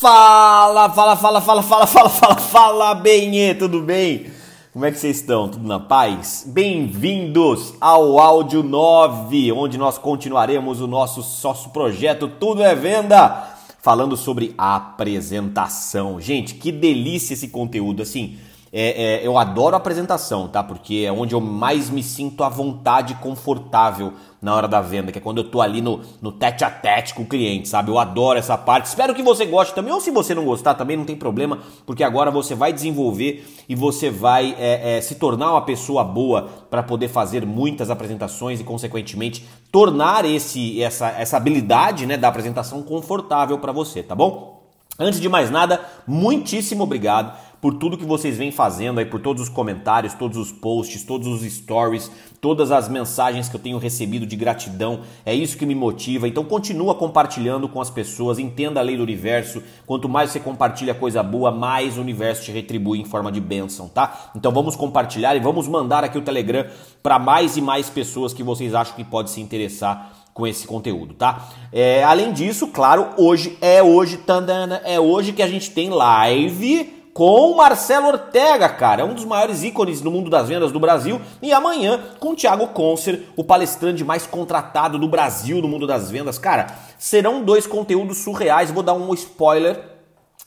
Fala, 0.00 0.88
fala, 0.88 1.14
fala, 1.14 1.40
fala, 1.42 1.62
fala, 1.62 1.86
fala, 1.86 2.08
fala, 2.08 2.36
fala, 2.36 2.94
bem, 2.94 3.54
tudo 3.54 3.82
bem? 3.82 4.30
Como 4.72 4.86
é 4.86 4.90
que 4.90 4.98
vocês 4.98 5.18
estão? 5.18 5.46
Tudo 5.46 5.68
na 5.68 5.78
paz? 5.78 6.42
Bem-vindos 6.48 7.74
ao 7.78 8.18
áudio 8.18 8.62
9, 8.62 9.52
onde 9.52 9.76
nós 9.76 9.98
continuaremos 9.98 10.80
o 10.80 10.86
nosso 10.86 11.22
sócio 11.22 11.68
projeto 11.68 12.28
Tudo 12.28 12.62
é 12.62 12.74
Venda, 12.74 13.46
falando 13.82 14.16
sobre 14.16 14.54
apresentação. 14.56 16.18
Gente, 16.18 16.54
que 16.54 16.72
delícia 16.72 17.34
esse 17.34 17.48
conteúdo, 17.48 18.00
assim. 18.00 18.38
É, 18.72 19.16
é, 19.22 19.26
eu 19.26 19.36
adoro 19.36 19.74
apresentação, 19.74 20.46
tá? 20.46 20.62
Porque 20.62 21.02
é 21.04 21.10
onde 21.10 21.34
eu 21.34 21.40
mais 21.40 21.90
me 21.90 22.04
sinto 22.04 22.44
à 22.44 22.48
vontade, 22.48 23.16
confortável 23.16 24.12
na 24.40 24.54
hora 24.54 24.68
da 24.68 24.80
venda, 24.80 25.10
que 25.10 25.18
é 25.18 25.20
quando 25.20 25.38
eu 25.38 25.44
tô 25.50 25.60
ali 25.60 25.82
no, 25.82 26.00
no 26.22 26.30
tete 26.30 26.64
a 26.64 26.70
tete 26.70 27.12
com 27.12 27.22
o 27.22 27.26
cliente, 27.26 27.68
sabe? 27.68 27.90
Eu 27.90 27.98
adoro 27.98 28.38
essa 28.38 28.56
parte. 28.56 28.86
Espero 28.86 29.12
que 29.12 29.24
você 29.24 29.44
goste 29.44 29.74
também, 29.74 29.92
ou 29.92 30.00
se 30.00 30.12
você 30.12 30.36
não 30.36 30.44
gostar 30.44 30.74
também, 30.74 30.96
não 30.96 31.04
tem 31.04 31.16
problema, 31.16 31.58
porque 31.84 32.04
agora 32.04 32.30
você 32.30 32.54
vai 32.54 32.72
desenvolver 32.72 33.44
e 33.68 33.74
você 33.74 34.08
vai 34.08 34.54
é, 34.56 34.98
é 34.98 35.00
se 35.00 35.16
tornar 35.16 35.50
uma 35.50 35.62
pessoa 35.62 36.04
boa 36.04 36.48
para 36.70 36.82
poder 36.82 37.08
fazer 37.08 37.44
muitas 37.44 37.90
apresentações 37.90 38.60
e, 38.60 38.64
consequentemente, 38.64 39.44
tornar 39.72 40.24
esse, 40.24 40.80
essa, 40.80 41.08
essa 41.08 41.36
habilidade 41.36 42.06
né, 42.06 42.16
da 42.16 42.28
apresentação 42.28 42.82
confortável 42.82 43.58
para 43.58 43.72
você, 43.72 44.00
tá 44.00 44.14
bom? 44.14 44.60
Antes 44.98 45.18
de 45.18 45.30
mais 45.30 45.50
nada, 45.50 45.80
muitíssimo 46.06 46.84
obrigado 46.84 47.32
por 47.60 47.74
tudo 47.74 47.98
que 47.98 48.04
vocês 48.04 48.38
vêm 48.38 48.50
fazendo 48.50 48.98
aí, 48.98 49.04
por 49.04 49.20
todos 49.20 49.42
os 49.42 49.48
comentários, 49.48 50.14
todos 50.14 50.38
os 50.38 50.50
posts, 50.50 51.04
todos 51.04 51.28
os 51.28 51.42
stories, 51.42 52.10
todas 52.40 52.70
as 52.72 52.88
mensagens 52.88 53.48
que 53.48 53.56
eu 53.56 53.60
tenho 53.60 53.76
recebido 53.78 54.24
de 54.24 54.34
gratidão. 54.34 55.00
É 55.26 55.34
isso 55.34 55.58
que 55.58 55.66
me 55.66 55.74
motiva. 55.74 56.26
Então 56.26 56.42
continua 56.42 56.94
compartilhando 56.94 57.68
com 57.68 57.80
as 57.80 57.90
pessoas, 57.90 58.38
entenda 58.38 58.80
a 58.80 58.82
lei 58.82 58.96
do 58.96 59.02
universo. 59.02 59.62
Quanto 59.86 60.08
mais 60.08 60.30
você 60.30 60.40
compartilha 60.40 60.94
coisa 60.94 61.22
boa, 61.22 61.50
mais 61.50 61.98
o 61.98 62.00
universo 62.00 62.44
te 62.44 62.52
retribui 62.52 63.00
em 63.00 63.04
forma 63.04 63.30
de 63.30 63.40
bênção, 63.40 63.88
tá? 63.88 64.30
Então 64.34 64.50
vamos 64.52 64.74
compartilhar 64.74 65.36
e 65.36 65.40
vamos 65.40 65.68
mandar 65.68 66.02
aqui 66.02 66.16
o 66.16 66.22
Telegram 66.22 66.64
para 67.02 67.18
mais 67.18 67.58
e 67.58 67.60
mais 67.60 67.90
pessoas 67.90 68.32
que 68.32 68.42
vocês 68.42 68.74
acham 68.74 68.96
que 68.96 69.04
pode 69.04 69.30
se 69.30 69.40
interessar 69.40 70.16
com 70.32 70.46
esse 70.46 70.66
conteúdo, 70.66 71.12
tá? 71.12 71.48
É, 71.70 72.02
além 72.04 72.32
disso, 72.32 72.68
claro, 72.68 73.08
hoje 73.18 73.58
é 73.60 73.82
hoje, 73.82 74.16
tandana, 74.16 74.80
é 74.84 74.98
hoje 74.98 75.32
que 75.32 75.42
a 75.42 75.48
gente 75.48 75.70
tem 75.72 75.90
live 75.90 76.99
com 77.12 77.54
Marcelo 77.54 78.08
Ortega, 78.08 78.68
cara, 78.68 79.04
um 79.04 79.14
dos 79.14 79.24
maiores 79.24 79.62
ícones 79.62 80.00
no 80.00 80.10
mundo 80.10 80.30
das 80.30 80.48
vendas 80.48 80.72
do 80.72 80.80
Brasil, 80.80 81.20
e 81.42 81.52
amanhã 81.52 82.00
com 82.18 82.34
Thiago 82.34 82.68
Concer, 82.68 83.28
o 83.36 83.44
palestrante 83.44 84.04
mais 84.04 84.26
contratado 84.26 84.98
do 84.98 85.08
Brasil 85.08 85.60
no 85.60 85.68
mundo 85.68 85.86
das 85.86 86.10
vendas. 86.10 86.38
Cara, 86.38 86.66
serão 86.98 87.42
dois 87.42 87.66
conteúdos 87.66 88.18
surreais, 88.18 88.70
vou 88.70 88.82
dar 88.82 88.94
um 88.94 89.12
spoiler 89.14 89.90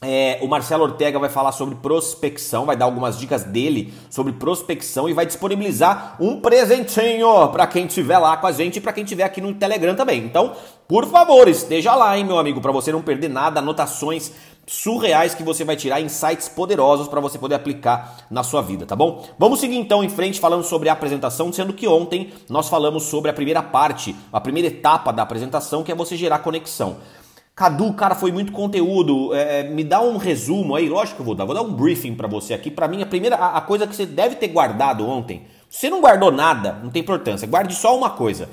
é, 0.03 0.38
o 0.42 0.47
Marcelo 0.47 0.83
Ortega 0.83 1.17
vai 1.17 1.30
falar 1.30 1.53
sobre 1.53 1.75
prospecção, 1.75 2.66
vai 2.66 2.75
dar 2.75 2.86
algumas 2.86 3.17
dicas 3.17 3.44
dele 3.44 3.94
sobre 4.09 4.33
prospecção 4.33 5.08
e 5.08 5.14
vai 5.14 5.25
disponibilizar 5.25 6.17
um 6.20 6.42
presentinho 6.42 7.48
para 7.50 7.66
quem 7.66 7.86
estiver 7.86 8.17
lá 8.17 8.36
com 8.36 8.45
a 8.45 8.52
gente 8.52 8.77
e 8.77 8.81
para 8.81 8.92
quem 8.92 9.05
estiver 9.05 9.23
aqui 9.23 9.39
no 9.39 9.53
Telegram 9.53 9.95
também. 9.95 10.25
Então, 10.25 10.53
por 10.89 11.05
favor, 11.05 11.48
esteja 11.48 11.95
lá, 11.95 12.17
hein, 12.17 12.25
meu 12.25 12.38
amigo, 12.38 12.59
para 12.59 12.72
você 12.72 12.92
não 12.92 13.02
perder 13.02 13.30
nada, 13.30 13.61
anotações 13.61 14.31
surreais 14.66 15.33
que 15.33 15.44
você 15.44 15.64
vai 15.64 15.75
tirar, 15.75 16.02
insights 16.02 16.47
poderosos 16.47 17.08
para 17.08 17.19
você 17.19 17.38
poder 17.38 17.56
aplicar 17.56 18.25
na 18.30 18.44
sua 18.44 18.61
vida, 18.61 18.86
tá 18.86 18.95
bom? 18.95 19.25
Vamos 19.38 19.59
seguir 19.59 19.78
então 19.78 20.03
em 20.03 20.09
frente 20.09 20.39
falando 20.39 20.64
sobre 20.64 20.89
a 20.89 20.94
apresentação, 20.94 21.52
sendo 21.52 21.73
que 21.73 21.88
ontem 21.88 22.31
nós 22.50 22.70
falamos 22.70 23.03
sobre 23.03 23.30
a 23.30 23.33
primeira 23.33 23.61
parte, 23.61 24.16
a 24.31 24.39
primeira 24.39 24.67
etapa 24.67 25.11
da 25.11 25.23
apresentação, 25.23 25.83
que 25.83 25.92
é 25.92 25.95
você 25.95 26.16
gerar 26.16 26.39
conexão. 26.39 26.97
Cadu, 27.55 27.94
cara, 27.94 28.16
foi 28.16 28.31
muito 28.31 28.52
conteúdo. 28.52 29.33
É, 29.33 29.59
é, 29.59 29.64
me 29.64 29.83
dá 29.83 30.02
um 30.02 30.17
resumo 30.17 30.75
aí, 30.75 30.89
lógico 30.89 31.17
que 31.17 31.22
eu 31.22 31.25
vou 31.25 31.36
dar. 31.36 31.45
Vou 31.45 31.53
dar 31.53 31.61
um 31.61 31.72
briefing 31.72 32.16
para 32.16 32.27
você 32.27 32.53
aqui. 32.53 32.72
Para 32.72 32.88
mim, 32.88 33.03
a 33.03 33.05
primeira 33.05 33.36
a, 33.36 33.58
a, 33.58 33.61
coisa 33.61 33.86
que 33.86 33.95
você 33.95 34.08
deve 34.08 34.38
ter 34.38 34.48
guardado 34.48 35.08
ontem. 35.08 35.44
Você 35.70 35.88
não 35.89 36.02
guardou 36.02 36.31
nada, 36.31 36.80
não 36.83 36.89
tem 36.89 37.02
importância. 37.04 37.48
Guarde 37.48 37.76
só 37.76 37.95
uma 37.95 38.10
coisa. 38.10 38.49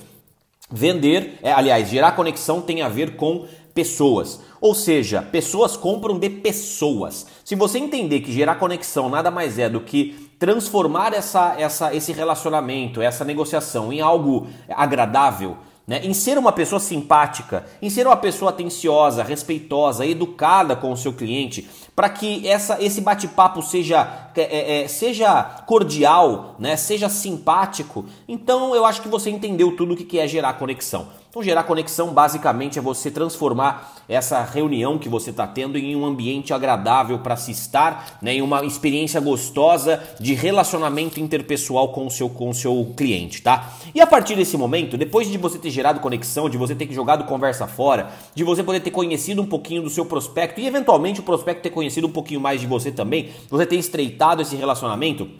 Vender, 0.70 1.38
é, 1.42 1.50
aliás, 1.50 1.88
gerar 1.88 2.12
conexão 2.12 2.60
tem 2.60 2.82
a 2.82 2.88
ver 2.88 3.16
com 3.16 3.46
pessoas. 3.74 4.40
Ou 4.60 4.74
seja, 4.74 5.22
pessoas 5.22 5.76
compram 5.76 6.18
de 6.18 6.28
pessoas. 6.28 7.26
Se 7.44 7.54
você 7.54 7.78
entender 7.78 8.20
que 8.20 8.32
gerar 8.32 8.56
conexão 8.56 9.08
nada 9.08 9.30
mais 9.30 9.58
é 9.58 9.68
do 9.68 9.80
que 9.80 10.30
transformar 10.38 11.12
essa, 11.12 11.54
essa, 11.58 11.94
esse 11.94 12.12
relacionamento, 12.12 13.02
essa 13.02 13.24
negociação 13.24 13.92
em 13.92 14.00
algo 14.00 14.46
agradável, 14.68 15.56
né? 15.90 16.00
Em 16.04 16.14
ser 16.14 16.38
uma 16.38 16.52
pessoa 16.52 16.78
simpática, 16.78 17.66
em 17.82 17.90
ser 17.90 18.06
uma 18.06 18.16
pessoa 18.16 18.52
atenciosa, 18.52 19.24
respeitosa, 19.24 20.06
educada 20.06 20.76
com 20.76 20.92
o 20.92 20.96
seu 20.96 21.12
cliente, 21.12 21.68
para 21.96 22.08
que 22.08 22.46
essa, 22.46 22.80
esse 22.80 23.00
bate-papo 23.00 23.60
seja, 23.60 24.30
é, 24.36 24.42
é, 24.42 24.82
é, 24.82 24.88
seja 24.88 25.42
cordial, 25.66 26.54
né? 26.60 26.76
seja 26.76 27.08
simpático. 27.08 28.06
Então 28.28 28.72
eu 28.72 28.84
acho 28.86 29.02
que 29.02 29.08
você 29.08 29.30
entendeu 29.30 29.74
tudo 29.74 29.94
o 29.94 29.96
que 29.96 30.18
é 30.18 30.28
gerar 30.28 30.52
conexão. 30.52 31.08
Então, 31.30 31.44
gerar 31.44 31.62
conexão 31.62 32.12
basicamente 32.12 32.76
é 32.76 32.82
você 32.82 33.08
transformar 33.08 33.94
essa 34.08 34.42
reunião 34.42 34.98
que 34.98 35.08
você 35.08 35.30
está 35.30 35.46
tendo 35.46 35.78
em 35.78 35.94
um 35.94 36.04
ambiente 36.04 36.52
agradável 36.52 37.20
para 37.20 37.36
se 37.36 37.52
estar, 37.52 38.18
né, 38.20 38.34
em 38.34 38.42
uma 38.42 38.64
experiência 38.64 39.20
gostosa 39.20 40.02
de 40.18 40.34
relacionamento 40.34 41.20
interpessoal 41.20 41.90
com 41.92 42.04
o 42.04 42.10
seu, 42.10 42.28
com 42.28 42.48
o 42.48 42.54
seu 42.54 42.92
cliente, 42.96 43.42
tá? 43.42 43.72
E 43.94 44.00
a 44.00 44.06
partir 44.08 44.34
desse 44.34 44.56
momento, 44.56 44.98
depois 44.98 45.30
de 45.30 45.38
você 45.38 45.56
ter 45.56 45.70
gerado 45.70 46.00
conexão, 46.00 46.50
de 46.50 46.58
você 46.58 46.74
ter 46.74 46.92
jogado 46.92 47.22
conversa 47.22 47.68
fora, 47.68 48.10
de 48.34 48.42
você 48.42 48.64
poder 48.64 48.80
ter 48.80 48.90
conhecido 48.90 49.40
um 49.40 49.46
pouquinho 49.46 49.82
do 49.82 49.88
seu 49.88 50.04
prospecto 50.04 50.60
e 50.60 50.66
eventualmente 50.66 51.20
o 51.20 51.22
prospecto 51.22 51.62
ter 51.62 51.70
conhecido 51.70 52.08
um 52.08 52.12
pouquinho 52.12 52.40
mais 52.40 52.60
de 52.60 52.66
você 52.66 52.90
também, 52.90 53.30
você 53.48 53.64
ter 53.64 53.76
estreitado 53.76 54.42
esse 54.42 54.56
relacionamento, 54.56 55.30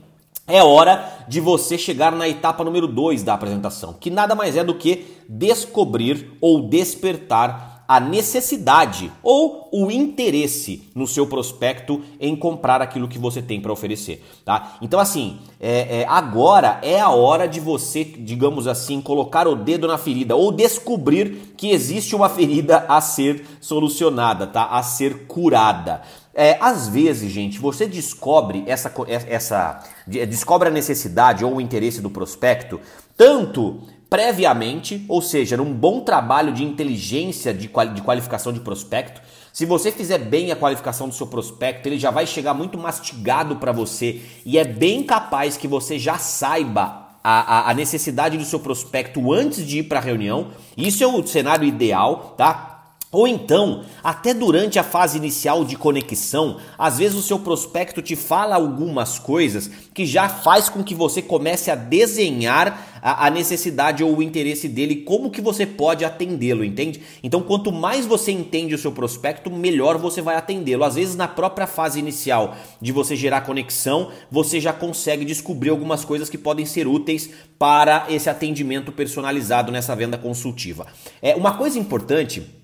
é 0.51 0.63
hora 0.63 1.25
de 1.29 1.41
você 1.41 1.79
chegar 1.79 2.13
na 2.13 2.29
etapa 2.29 2.65
número 2.65 2.87
2 2.87 3.23
da 3.23 3.35
apresentação, 3.35 3.93
que 3.93 4.11
nada 4.11 4.35
mais 4.35 4.57
é 4.57 4.65
do 4.65 4.75
que 4.75 5.07
descobrir 5.29 6.37
ou 6.41 6.69
despertar 6.69 7.71
a 7.91 7.99
necessidade 7.99 9.11
ou 9.21 9.69
o 9.73 9.91
interesse 9.91 10.89
no 10.95 11.09
seu 11.09 11.27
prospecto 11.27 12.01
em 12.21 12.37
comprar 12.37 12.81
aquilo 12.81 13.09
que 13.09 13.19
você 13.19 13.43
tem 13.43 13.61
para 13.61 13.73
oferecer, 13.73 14.25
tá? 14.45 14.77
Então 14.81 15.01
assim, 15.01 15.39
é, 15.59 16.03
é, 16.03 16.07
agora 16.09 16.79
é 16.85 17.01
a 17.01 17.11
hora 17.11 17.49
de 17.49 17.59
você, 17.59 18.05
digamos 18.05 18.69
assim, 18.69 19.01
colocar 19.01 19.49
o 19.49 19.57
dedo 19.57 19.89
na 19.89 19.99
ferida 19.99 20.37
ou 20.37 20.53
descobrir 20.53 21.53
que 21.57 21.73
existe 21.73 22.15
uma 22.15 22.29
ferida 22.31 22.87
a 22.89 23.01
ser 23.01 23.45
solucionada, 23.61 24.47
tá? 24.47 24.67
A 24.67 24.85
ser 24.85 25.27
curada. 25.27 26.03
É, 26.35 26.57
às 26.61 26.89
vezes, 26.89 27.31
gente, 27.33 27.59
você 27.59 27.87
descobre 27.87 28.63
essa, 28.67 28.93
essa 29.27 29.83
descobre 30.07 30.69
a 30.69 30.73
necessidade 30.73 31.45
ou 31.45 31.57
o 31.57 31.61
interesse 31.61 32.01
do 32.01 32.09
prospecto 32.09 32.81
tanto 33.17 33.83
previamente, 34.09 35.05
ou 35.09 35.23
seja, 35.23 35.57
num 35.57 35.73
bom 35.73 36.01
trabalho 36.01 36.53
de 36.53 36.65
inteligência 36.65 37.55
de, 37.55 37.69
quali 37.69 37.95
de 37.95 38.03
qualificação 38.03 38.53
de 38.53 38.59
prospecto. 38.59 39.21
Se 39.53 39.65
você 39.65 39.93
fizer 39.93 40.19
bem 40.19 40.51
a 40.51 40.57
qualificação 40.57 41.09
do 41.09 41.15
seu 41.15 41.27
prospecto, 41.27 41.89
ele 41.89 41.99
já 41.99 42.11
vai 42.11 42.27
chegar 42.27 42.55
muito 42.55 42.79
mastigado 42.79 43.57
para 43.57 43.73
você 43.73 44.21
e 44.45 44.59
é 44.59 44.65
bem 44.65 45.03
capaz 45.03 45.57
que 45.57 45.69
você 45.69 45.99
já 45.99 46.19
saiba 46.19 47.09
a, 47.23 47.69
a, 47.69 47.71
a 47.71 47.75
necessidade 47.75 48.37
do 48.37 48.45
seu 48.45 48.59
prospecto 48.59 49.33
antes 49.33 49.67
de 49.67 49.79
ir 49.79 49.83
para 49.85 49.99
a 49.99 50.03
reunião. 50.03 50.49
Isso 50.77 51.05
é 51.05 51.07
o 51.07 51.27
cenário 51.27 51.65
ideal, 51.65 52.35
tá? 52.37 52.70
Ou 53.13 53.27
então, 53.27 53.85
até 54.05 54.33
durante 54.33 54.79
a 54.79 54.85
fase 54.85 55.19
inicial 55.19 55.65
de 55.65 55.75
conexão, 55.75 56.59
às 56.79 56.99
vezes 56.99 57.19
o 57.19 57.23
seu 57.23 57.41
prospecto 57.41 58.01
te 58.01 58.15
fala 58.15 58.55
algumas 58.55 59.19
coisas 59.19 59.69
que 59.93 60.07
já 60.07 60.29
faz 60.29 60.69
com 60.69 60.85
que 60.85 60.95
você 60.95 61.21
comece 61.21 61.73
a 61.73 61.75
desenhar 61.75 63.01
a, 63.03 63.27
a 63.27 63.31
necessidade 63.31 64.05
ou 64.05 64.17
o 64.17 64.23
interesse 64.23 64.69
dele, 64.69 65.03
como 65.03 65.29
que 65.29 65.41
você 65.41 65.67
pode 65.67 66.05
atendê-lo, 66.05 66.65
entende? 66.65 67.03
Então, 67.21 67.43
quanto 67.43 67.73
mais 67.73 68.07
você 68.07 68.31
entende 68.31 68.77
o 68.77 68.79
seu 68.79 68.93
prospecto, 68.93 69.51
melhor 69.51 69.99
você 69.99 70.23
vai 70.23 70.37
atendê-lo. 70.37 70.85
Às 70.85 70.95
vezes, 70.95 71.17
na 71.17 71.27
própria 71.27 71.67
fase 71.67 71.99
inicial 71.99 72.55
de 72.81 72.93
você 72.93 73.17
gerar 73.17 73.41
conexão, 73.41 74.13
você 74.31 74.61
já 74.61 74.73
consegue 74.73 75.25
descobrir 75.25 75.71
algumas 75.71 76.05
coisas 76.05 76.31
que 76.31 76.39
podem 76.39 76.65
ser 76.65 76.87
úteis 76.87 77.29
para 77.59 78.07
esse 78.09 78.31
atendimento 78.31 78.93
personalizado 78.93 79.73
nessa 79.73 79.97
venda 79.97 80.17
consultiva. 80.17 80.87
É 81.21 81.35
uma 81.35 81.55
coisa 81.55 81.77
importante 81.77 82.60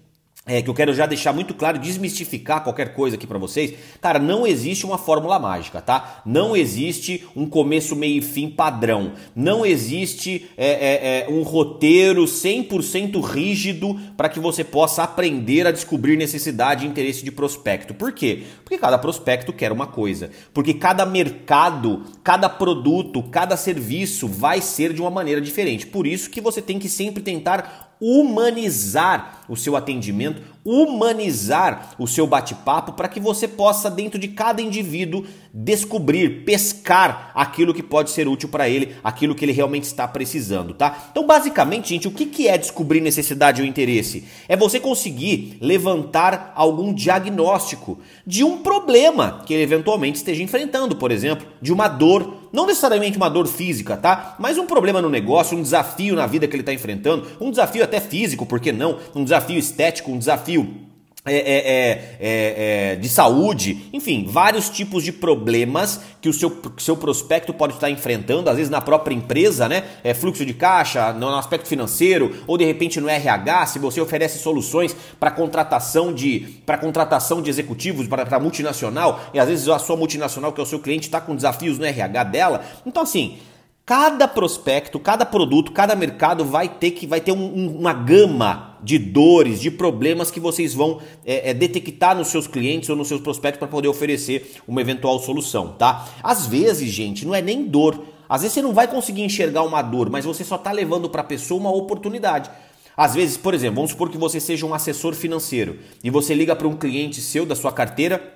é, 0.46 0.62
que 0.62 0.70
eu 0.70 0.74
quero 0.74 0.94
já 0.94 1.06
deixar 1.06 1.32
muito 1.32 1.52
claro, 1.54 1.76
desmistificar 1.76 2.62
qualquer 2.62 2.94
coisa 2.94 3.16
aqui 3.16 3.26
para 3.26 3.38
vocês. 3.38 3.74
Cara, 4.00 4.20
não 4.20 4.46
existe 4.46 4.86
uma 4.86 4.96
fórmula 4.96 5.40
mágica, 5.40 5.80
tá? 5.80 6.22
Não 6.24 6.56
existe 6.56 7.26
um 7.34 7.46
começo, 7.46 7.96
meio 7.96 8.18
e 8.18 8.22
fim 8.22 8.48
padrão. 8.48 9.12
Não 9.34 9.66
existe 9.66 10.48
é, 10.56 10.68
é, 10.68 11.26
é 11.26 11.28
um 11.28 11.42
roteiro 11.42 12.22
100% 12.24 13.20
rígido 13.24 13.98
para 14.16 14.28
que 14.28 14.38
você 14.38 14.62
possa 14.62 15.02
aprender 15.02 15.66
a 15.66 15.72
descobrir 15.72 16.16
necessidade 16.16 16.84
e 16.84 16.88
interesse 16.88 17.24
de 17.24 17.32
prospecto. 17.32 17.92
Por 17.92 18.12
quê? 18.12 18.44
Porque 18.62 18.78
cada 18.78 18.98
prospecto 18.98 19.52
quer 19.52 19.72
uma 19.72 19.88
coisa. 19.88 20.30
Porque 20.54 20.74
cada 20.74 21.04
mercado, 21.04 22.04
cada 22.22 22.48
produto, 22.48 23.20
cada 23.24 23.56
serviço 23.56 24.28
vai 24.28 24.60
ser 24.60 24.92
de 24.92 25.00
uma 25.00 25.10
maneira 25.10 25.40
diferente. 25.40 25.88
Por 25.88 26.06
isso 26.06 26.30
que 26.30 26.40
você 26.40 26.62
tem 26.62 26.78
que 26.78 26.88
sempre 26.88 27.20
tentar 27.20 27.95
humanizar 28.00 29.44
o 29.48 29.56
seu 29.56 29.76
atendimento, 29.76 30.42
humanizar 30.64 31.94
o 31.98 32.06
seu 32.06 32.26
bate-papo 32.26 32.92
para 32.92 33.08
que 33.08 33.20
você 33.20 33.46
possa, 33.46 33.88
dentro 33.88 34.18
de 34.18 34.28
cada 34.28 34.60
indivíduo, 34.60 35.24
descobrir, 35.54 36.44
pescar 36.44 37.30
aquilo 37.34 37.72
que 37.72 37.82
pode 37.82 38.10
ser 38.10 38.26
útil 38.26 38.48
para 38.48 38.68
ele, 38.68 38.96
aquilo 39.02 39.34
que 39.34 39.44
ele 39.44 39.52
realmente 39.52 39.84
está 39.84 40.06
precisando, 40.08 40.74
tá? 40.74 41.08
Então, 41.10 41.24
basicamente, 41.24 41.90
gente, 41.90 42.08
o 42.08 42.10
que 42.10 42.48
é 42.48 42.58
descobrir 42.58 43.00
necessidade 43.00 43.62
ou 43.62 43.66
interesse? 43.68 44.24
É 44.48 44.56
você 44.56 44.80
conseguir 44.80 45.56
levantar 45.60 46.52
algum 46.56 46.92
diagnóstico 46.92 48.00
de 48.26 48.42
um 48.42 48.58
problema 48.58 49.42
que 49.46 49.54
ele 49.54 49.62
eventualmente 49.62 50.18
esteja 50.18 50.42
enfrentando, 50.42 50.96
por 50.96 51.12
exemplo, 51.12 51.46
de 51.62 51.72
uma 51.72 51.88
dor 51.88 52.45
não 52.56 52.64
necessariamente 52.64 53.18
uma 53.18 53.28
dor 53.28 53.46
física, 53.46 53.98
tá? 53.98 54.34
Mas 54.38 54.56
um 54.56 54.64
problema 54.64 55.02
no 55.02 55.10
negócio, 55.10 55.58
um 55.58 55.60
desafio 55.60 56.16
na 56.16 56.26
vida 56.26 56.48
que 56.48 56.56
ele 56.56 56.62
está 56.62 56.72
enfrentando, 56.72 57.26
um 57.38 57.50
desafio 57.50 57.84
até 57.84 58.00
físico, 58.00 58.46
por 58.46 58.58
que 58.58 58.72
não? 58.72 58.98
Um 59.14 59.24
desafio 59.24 59.58
estético, 59.58 60.10
um 60.10 60.18
desafio 60.18 60.85
é, 61.26 61.34
é, 61.34 62.18
é, 62.20 62.92
é, 62.92 62.96
de 62.96 63.08
saúde, 63.08 63.88
enfim, 63.92 64.24
vários 64.28 64.70
tipos 64.70 65.02
de 65.02 65.12
problemas 65.12 66.00
que 66.20 66.28
o 66.28 66.32
seu, 66.32 66.50
que 66.50 66.82
seu 66.82 66.96
prospecto 66.96 67.52
pode 67.52 67.74
estar 67.74 67.90
enfrentando, 67.90 68.48
às 68.48 68.56
vezes 68.56 68.70
na 68.70 68.80
própria 68.80 69.14
empresa, 69.14 69.68
né? 69.68 69.82
É, 70.04 70.14
fluxo 70.14 70.46
de 70.46 70.54
caixa, 70.54 71.12
no 71.12 71.34
aspecto 71.34 71.66
financeiro, 71.68 72.34
ou 72.46 72.56
de 72.56 72.64
repente 72.64 73.00
no 73.00 73.08
RH, 73.08 73.66
se 73.66 73.78
você 73.78 74.00
oferece 74.00 74.38
soluções 74.38 74.94
para 75.18 75.30
contratação 75.30 76.14
de 76.14 76.60
para 76.64 76.78
contratação 76.78 77.42
de 77.42 77.50
executivos 77.50 78.06
para 78.06 78.38
multinacional, 78.38 79.20
e 79.34 79.38
às 79.38 79.48
vezes 79.48 79.68
a 79.68 79.78
sua 79.78 79.96
multinacional, 79.96 80.52
que 80.52 80.60
é 80.60 80.62
o 80.62 80.66
seu 80.66 80.78
cliente, 80.78 81.06
está 81.08 81.20
com 81.20 81.34
desafios 81.34 81.78
no 81.78 81.84
RH 81.84 82.24
dela. 82.24 82.64
Então, 82.86 83.02
assim, 83.02 83.38
Cada 83.86 84.26
prospecto, 84.26 84.98
cada 84.98 85.24
produto, 85.24 85.70
cada 85.70 85.94
mercado 85.94 86.44
vai 86.44 86.68
ter 86.68 86.90
que 86.90 87.06
vai 87.06 87.20
ter 87.20 87.30
um, 87.30 87.68
uma 87.78 87.92
gama 87.92 88.76
de 88.82 88.98
dores, 88.98 89.60
de 89.60 89.70
problemas 89.70 90.28
que 90.28 90.40
vocês 90.40 90.74
vão 90.74 91.00
é, 91.24 91.50
é, 91.50 91.54
detectar 91.54 92.16
nos 92.16 92.26
seus 92.26 92.48
clientes 92.48 92.90
ou 92.90 92.96
nos 92.96 93.06
seus 93.06 93.20
prospectos 93.20 93.60
para 93.60 93.68
poder 93.68 93.86
oferecer 93.86 94.56
uma 94.66 94.80
eventual 94.80 95.20
solução, 95.20 95.68
tá? 95.78 96.04
Às 96.20 96.48
vezes, 96.48 96.90
gente, 96.90 97.24
não 97.24 97.32
é 97.32 97.40
nem 97.40 97.64
dor. 97.64 98.02
Às 98.28 98.42
vezes 98.42 98.54
você 98.54 98.62
não 98.62 98.74
vai 98.74 98.88
conseguir 98.88 99.22
enxergar 99.22 99.62
uma 99.62 99.80
dor, 99.82 100.10
mas 100.10 100.24
você 100.24 100.42
só 100.42 100.56
está 100.56 100.72
levando 100.72 101.08
para 101.08 101.20
a 101.20 101.24
pessoa 101.24 101.60
uma 101.60 101.70
oportunidade. 101.70 102.50
Às 102.96 103.14
vezes, 103.14 103.36
por 103.36 103.54
exemplo, 103.54 103.76
vamos 103.76 103.92
supor 103.92 104.10
que 104.10 104.18
você 104.18 104.40
seja 104.40 104.66
um 104.66 104.74
assessor 104.74 105.14
financeiro 105.14 105.78
e 106.02 106.10
você 106.10 106.34
liga 106.34 106.56
para 106.56 106.66
um 106.66 106.76
cliente 106.76 107.20
seu 107.20 107.46
da 107.46 107.54
sua 107.54 107.70
carteira 107.70 108.35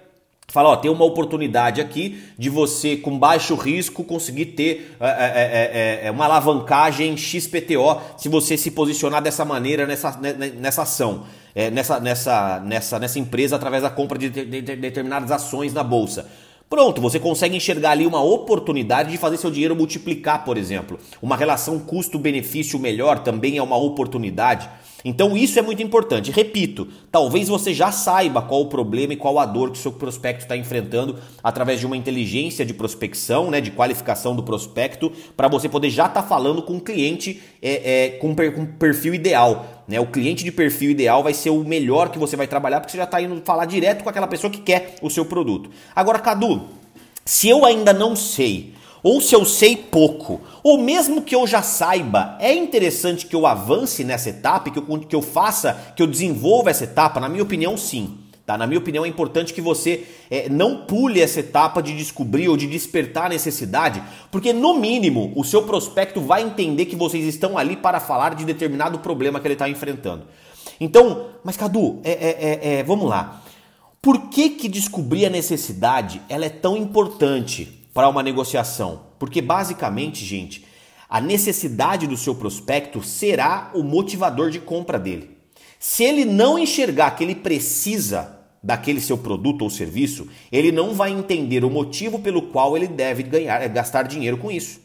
Fala, 0.50 0.70
ó, 0.70 0.76
tem 0.76 0.91
uma 0.91 1.05
oportunidade 1.05 1.81
aqui 1.81 2.20
de 2.37 2.50
você, 2.50 2.97
com 2.97 3.17
baixo 3.19 3.55
risco, 3.55 4.02
conseguir 4.02 4.47
ter 4.47 4.97
é, 5.00 6.00
é, 6.02 6.06
é, 6.06 6.11
uma 6.11 6.25
alavancagem 6.25 7.17
XPTO 7.17 8.00
se 8.17 8.29
você 8.29 8.56
se 8.56 8.70
posicionar 8.73 9.23
dessa 9.23 9.44
maneira 9.44 9.87
nessa, 9.87 10.19
nessa 10.58 10.82
ação, 10.82 11.25
nessa, 11.73 12.00
nessa, 12.00 12.61
nessa, 12.61 12.99
nessa 12.99 13.19
empresa 13.19 13.55
através 13.55 13.82
da 13.82 13.91
compra 13.91 14.19
de, 14.19 14.29
de, 14.29 14.44
de 14.44 14.76
determinadas 14.76 15.31
ações 15.31 15.73
na 15.73 15.85
bolsa. 15.85 16.26
Pronto, 16.70 17.00
você 17.00 17.19
consegue 17.19 17.56
enxergar 17.56 17.91
ali 17.91 18.06
uma 18.06 18.23
oportunidade 18.23 19.11
de 19.11 19.19
fazer 19.19 19.37
seu 19.37 19.50
dinheiro 19.50 19.75
multiplicar, 19.75 20.44
por 20.44 20.56
exemplo. 20.56 21.00
Uma 21.20 21.37
relação 21.37 21.81
custo-benefício 21.81 22.79
melhor 22.79 23.25
também 23.25 23.58
é 23.58 23.62
uma 23.62 23.76
oportunidade. 23.76 24.70
Então 25.05 25.37
isso 25.37 25.58
é 25.58 25.62
muito 25.62 25.82
importante. 25.82 26.31
Repito, 26.31 26.88
talvez 27.11 27.49
você 27.49 27.73
já 27.73 27.91
saiba 27.91 28.43
qual 28.43 28.62
o 28.62 28.67
problema 28.67 29.12
e 29.12 29.17
qual 29.17 29.38
a 29.38 29.47
dor 29.47 29.70
que 29.70 29.79
o 29.79 29.82
seu 29.82 29.93
prospecto 29.93 30.43
está 30.43 30.56
enfrentando 30.56 31.19
através 31.43 31.81
de 31.81 31.87
uma 31.87 31.97
inteligência 31.97 32.64
de 32.64 32.75
prospecção, 32.75 33.50
né, 33.50 33.61
de 33.61 33.70
qualificação 33.70 34.35
do 34.35 34.43
prospecto, 34.43 35.11
para 35.37 35.49
você 35.49 35.69
poder 35.69 35.91
já 35.91 36.06
estar 36.06 36.23
tá 36.23 36.29
falando 36.29 36.62
com 36.62 36.76
o 36.76 36.81
cliente 36.81 37.41
é, 37.62 38.05
é, 38.05 38.08
com, 38.11 38.35
per, 38.35 38.55
com 38.55 38.67
perfil 38.67 39.14
ideal. 39.14 39.85
Né? 39.88 39.99
O 39.99 40.06
cliente 40.06 40.44
de 40.44 40.52
perfil 40.52 40.91
ideal 40.91 41.23
vai 41.23 41.35
ser 41.35 41.50
o 41.50 41.64
melhor 41.64 42.11
que 42.11 42.19
você 42.19 42.37
vai 42.37 42.47
trabalhar, 42.47 42.81
porque 42.81 42.93
você 42.93 42.99
já 42.99 43.05
está 43.05 43.20
indo 43.20 43.41
falar 43.44 43.64
direto 43.64 44.05
com 44.05 44.11
aquela 44.11 44.26
pessoa 44.26 44.50
que 44.50 44.61
quer 44.61 44.97
o 45.02 45.11
seu 45.11 45.25
produto. 45.25 45.70
Agora, 45.94 46.19
Cadu, 46.19 46.69
se 47.25 47.49
eu 47.49 47.64
ainda 47.64 47.93
não 47.93 48.14
sei 48.17 48.75
ou 49.02 49.20
se 49.20 49.35
eu 49.35 49.44
sei 49.44 49.76
pouco, 49.76 50.41
ou 50.62 50.79
mesmo 50.79 51.23
que 51.23 51.35
eu 51.35 51.47
já 51.47 51.62
saiba, 51.62 52.37
é 52.41 52.52
interessante 52.52 53.26
que 53.26 53.35
eu 53.35 53.47
avance 53.47 54.05
nessa 54.05 54.31
etapa, 54.31 54.70
que 54.70 54.79
eu, 54.79 54.99
que 55.00 55.17
eu 55.17 55.23
faça, 55.23 55.93
que 55.97 56.02
eu 56.02 56.06
desenvolva 56.06 56.70
essa 56.70 56.85
etapa? 56.85 57.20
Na 57.20 57.29
minha 57.29 57.43
opinião, 57.43 57.76
sim. 57.76 58.19
Tá? 58.50 58.58
Na 58.58 58.67
minha 58.67 58.81
opinião, 58.81 59.05
é 59.05 59.08
importante 59.08 59.55
que 59.55 59.61
você 59.61 60.05
é, 60.29 60.49
não 60.49 60.79
pule 60.79 61.20
essa 61.20 61.38
etapa 61.38 61.81
de 61.81 61.97
descobrir 61.97 62.49
ou 62.49 62.56
de 62.56 62.67
despertar 62.67 63.26
a 63.26 63.29
necessidade, 63.29 64.02
porque 64.31 64.52
no 64.52 64.75
mínimo 64.75 65.32
o 65.37 65.44
seu 65.44 65.62
prospecto 65.62 66.20
vai 66.20 66.43
entender 66.43 66.87
que 66.87 66.97
vocês 66.97 67.25
estão 67.25 67.56
ali 67.56 67.76
para 67.76 68.00
falar 68.00 68.35
de 68.35 68.44
determinado 68.44 68.99
problema 68.99 69.38
que 69.38 69.47
ele 69.47 69.55
está 69.55 69.69
enfrentando. 69.69 70.25
Então, 70.81 71.26
mas 71.44 71.56
Cadu, 71.56 72.00
é, 72.02 72.11
é, 72.11 72.29
é, 72.41 72.79
é, 72.79 72.82
vamos 72.82 73.08
lá. 73.08 73.41
Por 74.02 74.29
que, 74.31 74.50
que 74.50 74.69
descobrir 74.69 75.26
a 75.26 75.31
necessidade 75.31 76.20
ela 76.29 76.44
é 76.44 76.50
tão 76.50 76.76
importante? 76.76 77.80
Para 78.00 78.08
uma 78.08 78.23
negociação. 78.23 79.02
Porque 79.19 79.43
basicamente, 79.43 80.25
gente, 80.25 80.64
a 81.06 81.20
necessidade 81.20 82.06
do 82.06 82.17
seu 82.17 82.35
prospecto 82.35 83.02
será 83.02 83.70
o 83.75 83.82
motivador 83.82 84.49
de 84.49 84.58
compra 84.58 84.99
dele. 84.99 85.37
Se 85.79 86.02
ele 86.02 86.25
não 86.25 86.58
enxergar 86.58 87.11
que 87.11 87.23
ele 87.23 87.35
precisa 87.35 88.38
daquele 88.62 89.02
seu 89.02 89.19
produto 89.19 89.61
ou 89.61 89.69
serviço, 89.69 90.29
ele 90.50 90.73
não 90.73 90.94
vai 90.94 91.11
entender 91.11 91.62
o 91.62 91.69
motivo 91.69 92.20
pelo 92.20 92.41
qual 92.41 92.75
ele 92.75 92.88
deve 92.88 93.23
ganhar, 93.23 93.69
gastar 93.69 94.05
dinheiro 94.05 94.38
com 94.38 94.50
isso. 94.50 94.81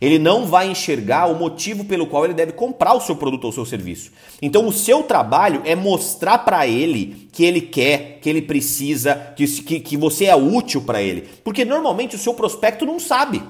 Ele 0.00 0.18
não 0.18 0.46
vai 0.46 0.70
enxergar 0.70 1.26
o 1.26 1.38
motivo 1.38 1.84
pelo 1.84 2.06
qual 2.06 2.24
ele 2.24 2.34
deve 2.34 2.52
comprar 2.52 2.94
o 2.94 3.00
seu 3.00 3.16
produto 3.16 3.44
ou 3.44 3.52
seu 3.52 3.64
serviço. 3.64 4.12
Então, 4.40 4.66
o 4.66 4.72
seu 4.72 5.02
trabalho 5.02 5.62
é 5.64 5.74
mostrar 5.74 6.38
para 6.38 6.66
ele 6.66 7.28
que 7.32 7.44
ele 7.44 7.60
quer, 7.60 8.18
que 8.20 8.28
ele 8.28 8.42
precisa, 8.42 9.34
que, 9.36 9.46
que, 9.62 9.80
que 9.80 9.96
você 9.96 10.26
é 10.26 10.36
útil 10.36 10.82
para 10.82 11.02
ele. 11.02 11.28
Porque 11.42 11.64
normalmente 11.64 12.16
o 12.16 12.18
seu 12.18 12.34
prospecto 12.34 12.84
não 12.84 12.98
sabe. 12.98 13.42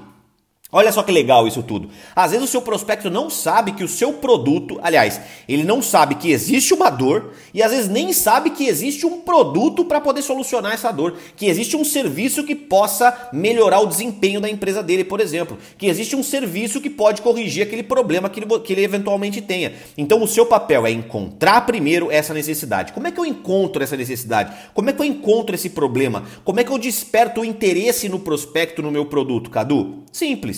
Olha 0.69 0.91
só 0.91 1.01
que 1.01 1.13
legal 1.13 1.47
isso 1.47 1.63
tudo. 1.63 1.89
Às 2.13 2.31
vezes 2.31 2.45
o 2.45 2.51
seu 2.51 2.61
prospecto 2.61 3.09
não 3.09 3.29
sabe 3.29 3.71
que 3.71 3.85
o 3.85 3.87
seu 3.87 4.11
produto, 4.11 4.77
aliás, 4.83 5.21
ele 5.47 5.63
não 5.63 5.81
sabe 5.81 6.15
que 6.15 6.29
existe 6.29 6.73
uma 6.73 6.89
dor 6.89 7.31
e 7.53 7.63
às 7.63 7.71
vezes 7.71 7.87
nem 7.87 8.11
sabe 8.11 8.49
que 8.49 8.67
existe 8.67 9.05
um 9.05 9.21
produto 9.21 9.85
para 9.85 10.01
poder 10.01 10.21
solucionar 10.21 10.73
essa 10.73 10.91
dor, 10.91 11.15
que 11.37 11.45
existe 11.45 11.77
um 11.77 11.85
serviço 11.85 12.43
que 12.43 12.53
possa 12.53 13.29
melhorar 13.31 13.79
o 13.79 13.85
desempenho 13.85 14.41
da 14.41 14.49
empresa 14.49 14.83
dele, 14.83 15.05
por 15.05 15.21
exemplo, 15.21 15.57
que 15.77 15.87
existe 15.87 16.17
um 16.17 16.23
serviço 16.23 16.81
que 16.81 16.89
pode 16.89 17.21
corrigir 17.21 17.63
aquele 17.63 17.83
problema 17.83 18.29
que 18.29 18.41
ele, 18.41 18.59
que 18.59 18.73
ele 18.73 18.83
eventualmente 18.83 19.39
tenha. 19.39 19.73
Então 19.97 20.21
o 20.21 20.27
seu 20.27 20.45
papel 20.45 20.85
é 20.85 20.91
encontrar 20.91 21.61
primeiro 21.61 22.11
essa 22.11 22.33
necessidade. 22.33 22.91
Como 22.91 23.07
é 23.07 23.11
que 23.11 23.19
eu 23.21 23.25
encontro 23.25 23.81
essa 23.81 23.95
necessidade? 23.95 24.53
Como 24.73 24.89
é 24.89 24.93
que 24.93 24.99
eu 24.99 25.05
encontro 25.05 25.55
esse 25.55 25.69
problema? 25.69 26.25
Como 26.43 26.59
é 26.59 26.63
que 26.65 26.71
eu 26.71 26.77
desperto 26.77 27.39
o 27.39 27.45
interesse 27.45 28.09
no 28.09 28.19
prospecto 28.19 28.81
no 28.81 28.91
meu 28.91 29.05
produto, 29.05 29.49
Cadu? 29.49 30.03
Simples 30.11 30.57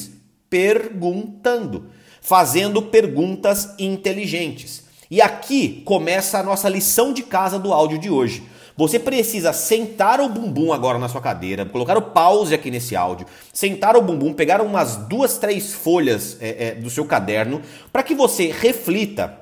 perguntando, 0.50 1.90
fazendo 2.22 2.82
perguntas 2.82 3.76
inteligentes. 3.78 4.84
E 5.12 5.22
aqui 5.22 5.82
começa 5.86 6.40
a 6.40 6.44
nossa 6.44 6.70
lição 6.70 7.12
de 7.14 7.24
casa 7.24 7.58
do 7.58 7.74
áudio 7.74 7.98
de 7.98 8.10
hoje. 8.10 8.44
Você 8.80 8.98
precisa 8.98 9.52
sentar 9.52 10.22
o 10.22 10.30
bumbum 10.30 10.72
agora 10.72 10.98
na 10.98 11.10
sua 11.10 11.20
cadeira, 11.20 11.66
colocar 11.66 11.98
o 11.98 12.02
pause 12.02 12.56
aqui 12.56 12.72
nesse 12.72 12.96
áudio, 12.96 13.28
sentar 13.52 13.98
o 13.98 14.02
bumbum, 14.02 14.32
pegar 14.34 14.62
umas 14.62 14.96
duas, 14.96 15.38
três 15.38 15.74
folhas 15.74 16.38
é, 16.40 16.68
é, 16.68 16.76
do 16.76 16.90
seu 16.90 17.04
caderno 17.04 17.62
para 17.92 18.04
que 18.04 18.16
você 18.16 18.52
reflita 18.52 19.38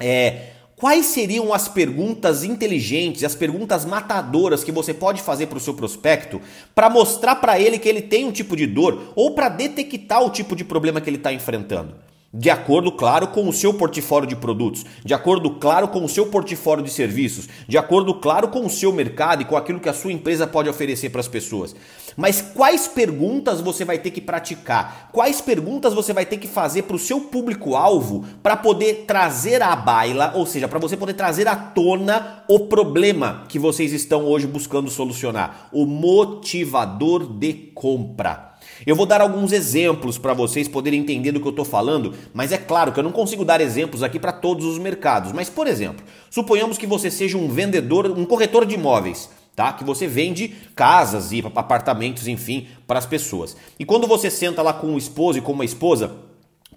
é, 0.00 0.52
Quais 0.80 1.04
seriam 1.04 1.52
as 1.52 1.68
perguntas 1.68 2.42
inteligentes, 2.42 3.22
as 3.22 3.34
perguntas 3.34 3.84
matadoras 3.84 4.64
que 4.64 4.72
você 4.72 4.94
pode 4.94 5.20
fazer 5.20 5.46
para 5.46 5.58
o 5.58 5.60
seu 5.60 5.74
prospecto 5.74 6.40
para 6.74 6.88
mostrar 6.88 7.36
para 7.36 7.60
ele 7.60 7.78
que 7.78 7.86
ele 7.86 8.00
tem 8.00 8.24
um 8.24 8.32
tipo 8.32 8.56
de 8.56 8.66
dor 8.66 9.12
ou 9.14 9.34
para 9.34 9.50
detectar 9.50 10.24
o 10.24 10.30
tipo 10.30 10.56
de 10.56 10.64
problema 10.64 10.98
que 10.98 11.10
ele 11.10 11.18
está 11.18 11.34
enfrentando? 11.34 11.94
De 12.32 12.48
acordo, 12.48 12.92
claro, 12.92 13.26
com 13.26 13.48
o 13.48 13.52
seu 13.52 13.74
portfólio 13.74 14.28
de 14.28 14.36
produtos, 14.36 14.86
de 15.04 15.12
acordo, 15.12 15.50
claro, 15.50 15.88
com 15.88 16.04
o 16.04 16.08
seu 16.08 16.26
portfólio 16.26 16.84
de 16.84 16.88
serviços, 16.88 17.48
de 17.66 17.76
acordo, 17.76 18.14
claro, 18.14 18.46
com 18.46 18.64
o 18.64 18.70
seu 18.70 18.92
mercado 18.92 19.42
e 19.42 19.44
com 19.44 19.56
aquilo 19.56 19.80
que 19.80 19.88
a 19.88 19.92
sua 19.92 20.12
empresa 20.12 20.46
pode 20.46 20.68
oferecer 20.68 21.10
para 21.10 21.20
as 21.20 21.26
pessoas. 21.26 21.74
Mas 22.16 22.40
quais 22.40 22.86
perguntas 22.86 23.60
você 23.60 23.84
vai 23.84 23.98
ter 23.98 24.12
que 24.12 24.20
praticar? 24.20 25.10
Quais 25.12 25.40
perguntas 25.40 25.92
você 25.92 26.12
vai 26.12 26.24
ter 26.24 26.36
que 26.36 26.46
fazer 26.46 26.82
para 26.82 26.94
o 26.94 27.00
seu 27.00 27.20
público-alvo 27.22 28.24
para 28.40 28.56
poder 28.56 29.06
trazer 29.08 29.60
à 29.60 29.74
baila, 29.74 30.30
ou 30.36 30.46
seja, 30.46 30.68
para 30.68 30.78
você 30.78 30.96
poder 30.96 31.14
trazer 31.14 31.48
à 31.48 31.56
tona 31.56 32.44
o 32.46 32.60
problema 32.60 33.44
que 33.48 33.58
vocês 33.58 33.92
estão 33.92 34.24
hoje 34.24 34.46
buscando 34.46 34.88
solucionar? 34.88 35.68
O 35.72 35.84
motivador 35.84 37.26
de 37.26 37.52
compra. 37.74 38.49
Eu 38.86 38.96
vou 38.96 39.06
dar 39.06 39.20
alguns 39.20 39.52
exemplos 39.52 40.18
para 40.18 40.32
vocês 40.32 40.68
poderem 40.68 41.00
entender 41.00 41.32
do 41.32 41.40
que 41.40 41.46
eu 41.46 41.50
estou 41.50 41.64
falando, 41.64 42.14
mas 42.32 42.52
é 42.52 42.58
claro 42.58 42.92
que 42.92 42.98
eu 42.98 43.04
não 43.04 43.12
consigo 43.12 43.44
dar 43.44 43.60
exemplos 43.60 44.02
aqui 44.02 44.18
para 44.18 44.32
todos 44.32 44.64
os 44.64 44.78
mercados. 44.78 45.32
Mas, 45.32 45.50
por 45.50 45.66
exemplo, 45.66 46.04
suponhamos 46.30 46.78
que 46.78 46.86
você 46.86 47.10
seja 47.10 47.36
um 47.36 47.48
vendedor, 47.48 48.06
um 48.06 48.24
corretor 48.24 48.64
de 48.64 48.74
imóveis. 48.74 49.28
Tá? 49.54 49.72
Que 49.72 49.84
você 49.84 50.06
vende 50.06 50.54
casas 50.74 51.32
e 51.32 51.44
apartamentos, 51.54 52.26
enfim, 52.26 52.68
para 52.86 52.98
as 52.98 53.04
pessoas. 53.04 53.56
E 53.78 53.84
quando 53.84 54.06
você 54.06 54.30
senta 54.30 54.62
lá 54.62 54.72
com 54.72 54.94
o 54.94 54.98
esposo 54.98 55.38
e 55.38 55.42
com 55.42 55.52
uma 55.52 55.64
esposa 55.64 56.12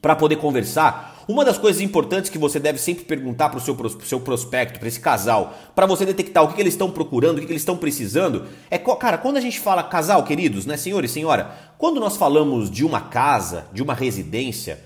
para 0.01 0.15
poder 0.15 0.35
conversar, 0.35 1.13
Uma 1.27 1.45
das 1.45 1.57
coisas 1.57 1.81
importantes 1.81 2.29
que 2.29 2.37
você 2.37 2.59
deve 2.59 2.77
sempre 2.77 3.05
perguntar 3.05 3.47
para 3.49 3.57
o 3.57 3.61
seu, 3.61 3.77
seu 4.01 4.19
prospecto, 4.19 4.77
para 4.77 4.87
esse 4.87 4.99
casal, 4.99 5.53
para 5.73 5.85
você 5.85 6.05
detectar 6.05 6.43
o 6.43 6.49
que, 6.49 6.55
que 6.55 6.61
eles 6.61 6.73
estão 6.73 6.91
procurando, 6.91 7.37
o 7.37 7.39
que, 7.39 7.45
que 7.45 7.51
eles 7.53 7.61
estão 7.61 7.77
precisando, 7.77 8.45
é, 8.69 8.77
cara, 8.77 9.17
quando 9.17 9.37
a 9.37 9.41
gente 9.41 9.59
fala 9.59 9.81
casal, 9.83 10.23
queridos, 10.23 10.65
né, 10.65 10.75
senhor 10.75 11.03
e 11.05 11.07
senhora, 11.07 11.51
quando 11.83 11.99
nós 11.99 12.15
falamos 12.15 12.71
de 12.71 12.85
uma 12.85 13.01
casa, 13.01 13.67
de 13.73 13.83
uma 13.83 13.93
residência 13.93 14.79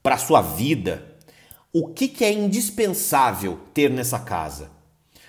para 0.00 0.16
sua 0.16 0.40
vida, 0.40 1.02
o 1.72 1.88
que, 1.88 2.06
que 2.06 2.24
é 2.24 2.32
indispensável 2.32 3.58
ter 3.74 3.90
nessa 3.90 4.20
casa? 4.20 4.70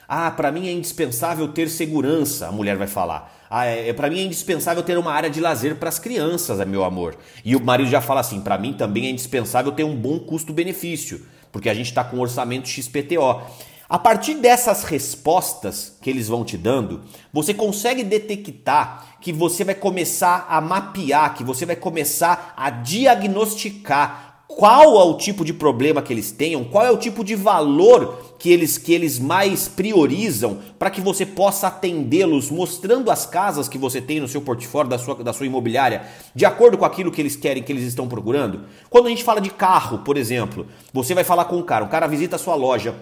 Ah, 0.07 0.29
para 0.29 0.51
mim 0.51 0.67
é 0.67 0.71
indispensável 0.71 1.47
ter 1.47 1.67
segurança, 1.67 2.47
a 2.47 2.51
mulher 2.51 2.77
vai 2.77 2.85
falar. 2.85 3.43
Ah, 3.49 3.65
é, 3.65 3.89
é 3.89 3.93
para 3.93 4.07
mim 4.07 4.19
é 4.19 4.23
indispensável 4.23 4.83
ter 4.83 4.99
uma 4.99 5.11
área 5.11 5.27
de 5.27 5.41
lazer 5.41 5.77
para 5.77 5.89
as 5.89 5.97
crianças, 5.97 6.59
é 6.59 6.65
meu 6.65 6.83
amor. 6.83 7.17
E 7.43 7.55
o 7.55 7.59
marido 7.59 7.89
já 7.89 8.01
fala 8.01 8.19
assim: 8.19 8.39
para 8.39 8.59
mim 8.59 8.73
também 8.73 9.07
é 9.07 9.09
indispensável 9.09 9.71
ter 9.71 9.83
um 9.83 9.95
bom 9.95 10.19
custo-benefício, 10.19 11.25
porque 11.51 11.69
a 11.69 11.73
gente 11.73 11.87
está 11.87 12.03
com 12.03 12.17
um 12.17 12.21
orçamento 12.21 12.69
XPTO. 12.69 13.41
A 13.87 13.99
partir 13.99 14.35
dessas 14.35 14.83
respostas 14.83 15.95
que 16.01 16.09
eles 16.09 16.27
vão 16.27 16.43
te 16.43 16.57
dando, 16.57 17.01
você 17.31 17.53
consegue 17.53 18.03
detectar 18.03 19.17
que 19.21 19.31
você 19.31 19.63
vai 19.63 19.75
começar 19.75 20.47
a 20.49 20.59
mapear, 20.59 21.35
que 21.35 21.43
você 21.43 21.67
vai 21.67 21.75
começar 21.75 22.53
a 22.57 22.71
diagnosticar 22.71 24.43
qual 24.47 24.99
é 24.99 25.03
o 25.03 25.17
tipo 25.17 25.45
de 25.45 25.53
problema 25.53 26.01
que 26.01 26.11
eles 26.11 26.31
tenham, 26.31 26.63
qual 26.63 26.83
é 26.83 26.89
o 26.89 26.97
tipo 26.97 27.23
de 27.23 27.35
valor 27.35 28.35
que 28.39 28.51
eles, 28.51 28.77
que 28.77 28.91
eles 28.91 29.19
mais 29.19 29.67
priorizam 29.67 30.59
para 30.79 30.89
que 30.89 31.01
você 31.01 31.25
possa 31.25 31.67
atendê-los, 31.67 32.49
mostrando 32.49 33.11
as 33.11 33.25
casas 33.27 33.67
que 33.67 33.77
você 33.77 34.01
tem 34.01 34.19
no 34.19 34.27
seu 34.27 34.41
portfólio, 34.41 34.89
da 34.89 34.97
sua, 34.97 35.15
da 35.15 35.33
sua 35.33 35.45
imobiliária, 35.45 36.03
de 36.33 36.45
acordo 36.45 36.77
com 36.77 36.85
aquilo 36.85 37.11
que 37.11 37.21
eles 37.21 37.35
querem, 37.35 37.61
que 37.61 37.71
eles 37.71 37.83
estão 37.83 38.07
procurando. 38.07 38.61
Quando 38.89 39.07
a 39.07 39.09
gente 39.09 39.23
fala 39.23 39.41
de 39.41 39.51
carro, 39.51 39.99
por 39.99 40.17
exemplo, 40.17 40.65
você 40.91 41.13
vai 41.13 41.23
falar 41.23 41.45
com 41.45 41.59
o 41.59 41.63
cara, 41.63 41.85
o 41.85 41.89
cara 41.89 42.07
visita 42.07 42.35
a 42.35 42.39
sua 42.39 42.55
loja 42.55 42.95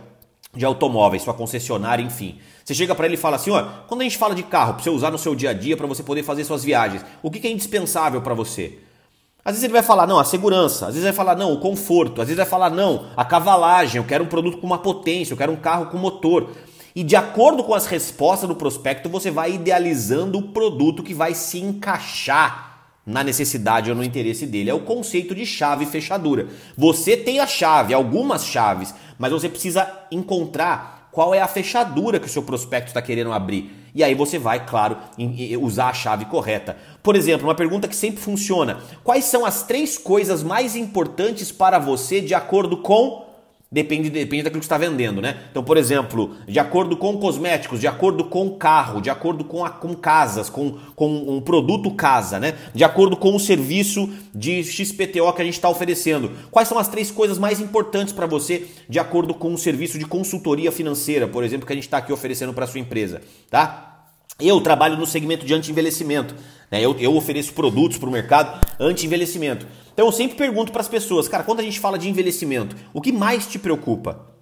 de 0.55 0.65
automóveis, 0.65 1.23
sua 1.23 1.33
concessionária, 1.33 2.03
enfim. 2.03 2.37
Você 2.63 2.73
chega 2.73 2.93
para 2.93 3.05
ele 3.05 3.15
e 3.15 3.17
fala 3.17 3.35
assim, 3.35 3.51
ó, 3.51 3.63
quando 3.87 4.01
a 4.01 4.03
gente 4.03 4.17
fala 4.17 4.35
de 4.35 4.43
carro, 4.43 4.75
para 4.75 4.83
você 4.83 4.89
usar 4.89 5.11
no 5.11 5.17
seu 5.17 5.35
dia 5.35 5.49
a 5.49 5.53
dia, 5.53 5.75
para 5.75 5.87
você 5.87 6.03
poder 6.03 6.23
fazer 6.23 6.43
suas 6.43 6.63
viagens, 6.63 7.03
o 7.21 7.31
que 7.31 7.45
é 7.45 7.51
indispensável 7.51 8.21
para 8.21 8.33
você? 8.33 8.79
Às 9.43 9.53
vezes 9.53 9.63
ele 9.65 9.73
vai 9.73 9.83
falar, 9.83 10.07
não, 10.07 10.19
a 10.19 10.23
segurança. 10.23 10.87
Às 10.87 10.93
vezes 10.93 11.03
vai 11.03 11.11
falar, 11.11 11.35
não, 11.35 11.51
o 11.51 11.59
conforto. 11.59 12.21
Às 12.21 12.27
vezes 12.27 12.37
vai 12.37 12.45
falar, 12.45 12.69
não, 12.69 13.07
a 13.17 13.25
cavalagem. 13.25 13.97
Eu 13.97 14.07
quero 14.07 14.23
um 14.23 14.27
produto 14.27 14.57
com 14.57 14.65
uma 14.65 14.77
potência, 14.77 15.33
eu 15.33 15.37
quero 15.37 15.51
um 15.51 15.57
carro 15.57 15.87
com 15.87 15.97
motor. 15.97 16.51
E 16.95 17.03
de 17.03 17.15
acordo 17.15 17.63
com 17.63 17.73
as 17.73 17.85
respostas 17.85 18.47
do 18.47 18.55
prospecto, 18.55 19.09
você 19.09 19.29
vai 19.29 19.53
idealizando 19.53 20.37
o 20.37 20.49
produto 20.49 21.03
que 21.03 21.13
vai 21.13 21.33
se 21.33 21.59
encaixar 21.59 22.72
na 23.05 23.23
necessidade 23.23 23.89
ou 23.89 23.95
no 23.95 24.03
interesse 24.03 24.45
dele. 24.45 24.69
É 24.69 24.73
o 24.73 24.79
conceito 24.79 25.35
de 25.35 25.45
chave 25.45 25.83
e 25.83 25.87
fechadura. 25.87 26.47
Você 26.77 27.17
tem 27.17 27.39
a 27.39 27.47
chave, 27.47 27.93
algumas 27.93 28.45
chaves, 28.45 28.93
mas 29.17 29.31
você 29.31 29.49
precisa 29.49 29.89
encontrar 30.11 31.09
qual 31.11 31.33
é 31.33 31.41
a 31.41 31.47
fechadura 31.47 32.19
que 32.19 32.25
o 32.25 32.29
seu 32.29 32.41
prospecto 32.41 32.87
está 32.87 33.01
querendo 33.01 33.31
abrir. 33.31 33.71
E 33.93 34.03
aí 34.03 34.15
você 34.15 34.39
vai, 34.39 34.65
claro, 34.65 34.97
usar 35.61 35.89
a 35.89 35.93
chave 35.93 36.25
correta. 36.25 36.75
Por 37.03 37.15
exemplo, 37.15 37.47
uma 37.47 37.53
pergunta 37.53 37.87
que 37.87 37.95
sempre 37.95 38.19
funciona: 38.19 38.79
quais 39.03 39.25
são 39.25 39.45
as 39.45 39.63
três 39.63 39.97
coisas 39.97 40.41
mais 40.41 40.75
importantes 40.75 41.51
para 41.51 41.77
você 41.77 42.19
de 42.19 42.33
acordo 42.33 42.77
com 42.77 43.32
Depende, 43.73 44.07
depende 44.11 44.43
daquilo 44.43 44.59
que 44.59 44.65
está 44.65 44.77
vendendo, 44.77 45.19
né? 45.19 45.45
Então, 45.49 45.63
por 45.63 45.77
exemplo, 45.77 46.35
de 46.47 46.59
acordo 46.59 46.95
com 46.95 47.17
cosméticos, 47.17 47.79
de 47.79 47.87
acordo 47.87 48.25
com 48.25 48.51
carro, 48.51 49.01
de 49.01 49.09
acordo 49.09 49.43
com, 49.43 49.65
a, 49.65 49.69
com 49.71 49.95
casas, 49.95 50.47
com, 50.47 50.77
com 50.95 51.07
um 51.11 51.41
produto 51.41 51.89
casa, 51.89 52.39
né? 52.39 52.53
De 52.71 52.83
acordo 52.83 53.17
com 53.17 53.35
o 53.35 53.39
serviço 53.39 54.07
de 54.31 54.63
XPTO 54.63 55.33
que 55.33 55.41
a 55.41 55.45
gente 55.45 55.55
está 55.55 55.69
oferecendo. 55.69 56.33
Quais 56.51 56.67
são 56.67 56.77
as 56.77 56.87
três 56.87 57.09
coisas 57.09 57.39
mais 57.39 57.59
importantes 57.59 58.13
para 58.13 58.27
você 58.27 58.67
de 58.87 58.99
acordo 58.99 59.33
com 59.33 59.51
o 59.51 59.57
serviço 59.57 59.97
de 59.97 60.05
consultoria 60.05 60.71
financeira, 60.71 61.27
por 61.27 61.43
exemplo, 61.43 61.65
que 61.65 61.73
a 61.73 61.75
gente 61.75 61.85
está 61.85 61.97
aqui 61.97 62.13
oferecendo 62.13 62.53
para 62.53 62.67
sua 62.67 62.79
empresa, 62.79 63.23
tá? 63.49 63.93
Eu 64.39 64.61
trabalho 64.61 64.97
no 64.97 65.05
segmento 65.07 65.47
de 65.47 65.53
anti-envelhecimento. 65.53 66.35
Né? 66.73 66.83
Eu, 66.83 66.97
eu 66.99 67.15
ofereço 67.15 67.53
produtos 67.53 67.99
para 67.99 68.09
o 68.09 68.11
mercado 68.11 68.59
anti-envelhecimento. 68.79 69.67
Então 69.93 70.07
eu 70.07 70.11
sempre 70.11 70.35
pergunto 70.35 70.71
para 70.71 70.81
as 70.81 70.87
pessoas, 70.87 71.27
cara, 71.27 71.43
quando 71.43 71.59
a 71.59 71.63
gente 71.63 71.79
fala 71.79 71.99
de 71.99 72.09
envelhecimento, 72.09 72.75
o 72.91 72.99
que 72.99 73.11
mais 73.11 73.45
te 73.45 73.59
preocupa? 73.59 74.33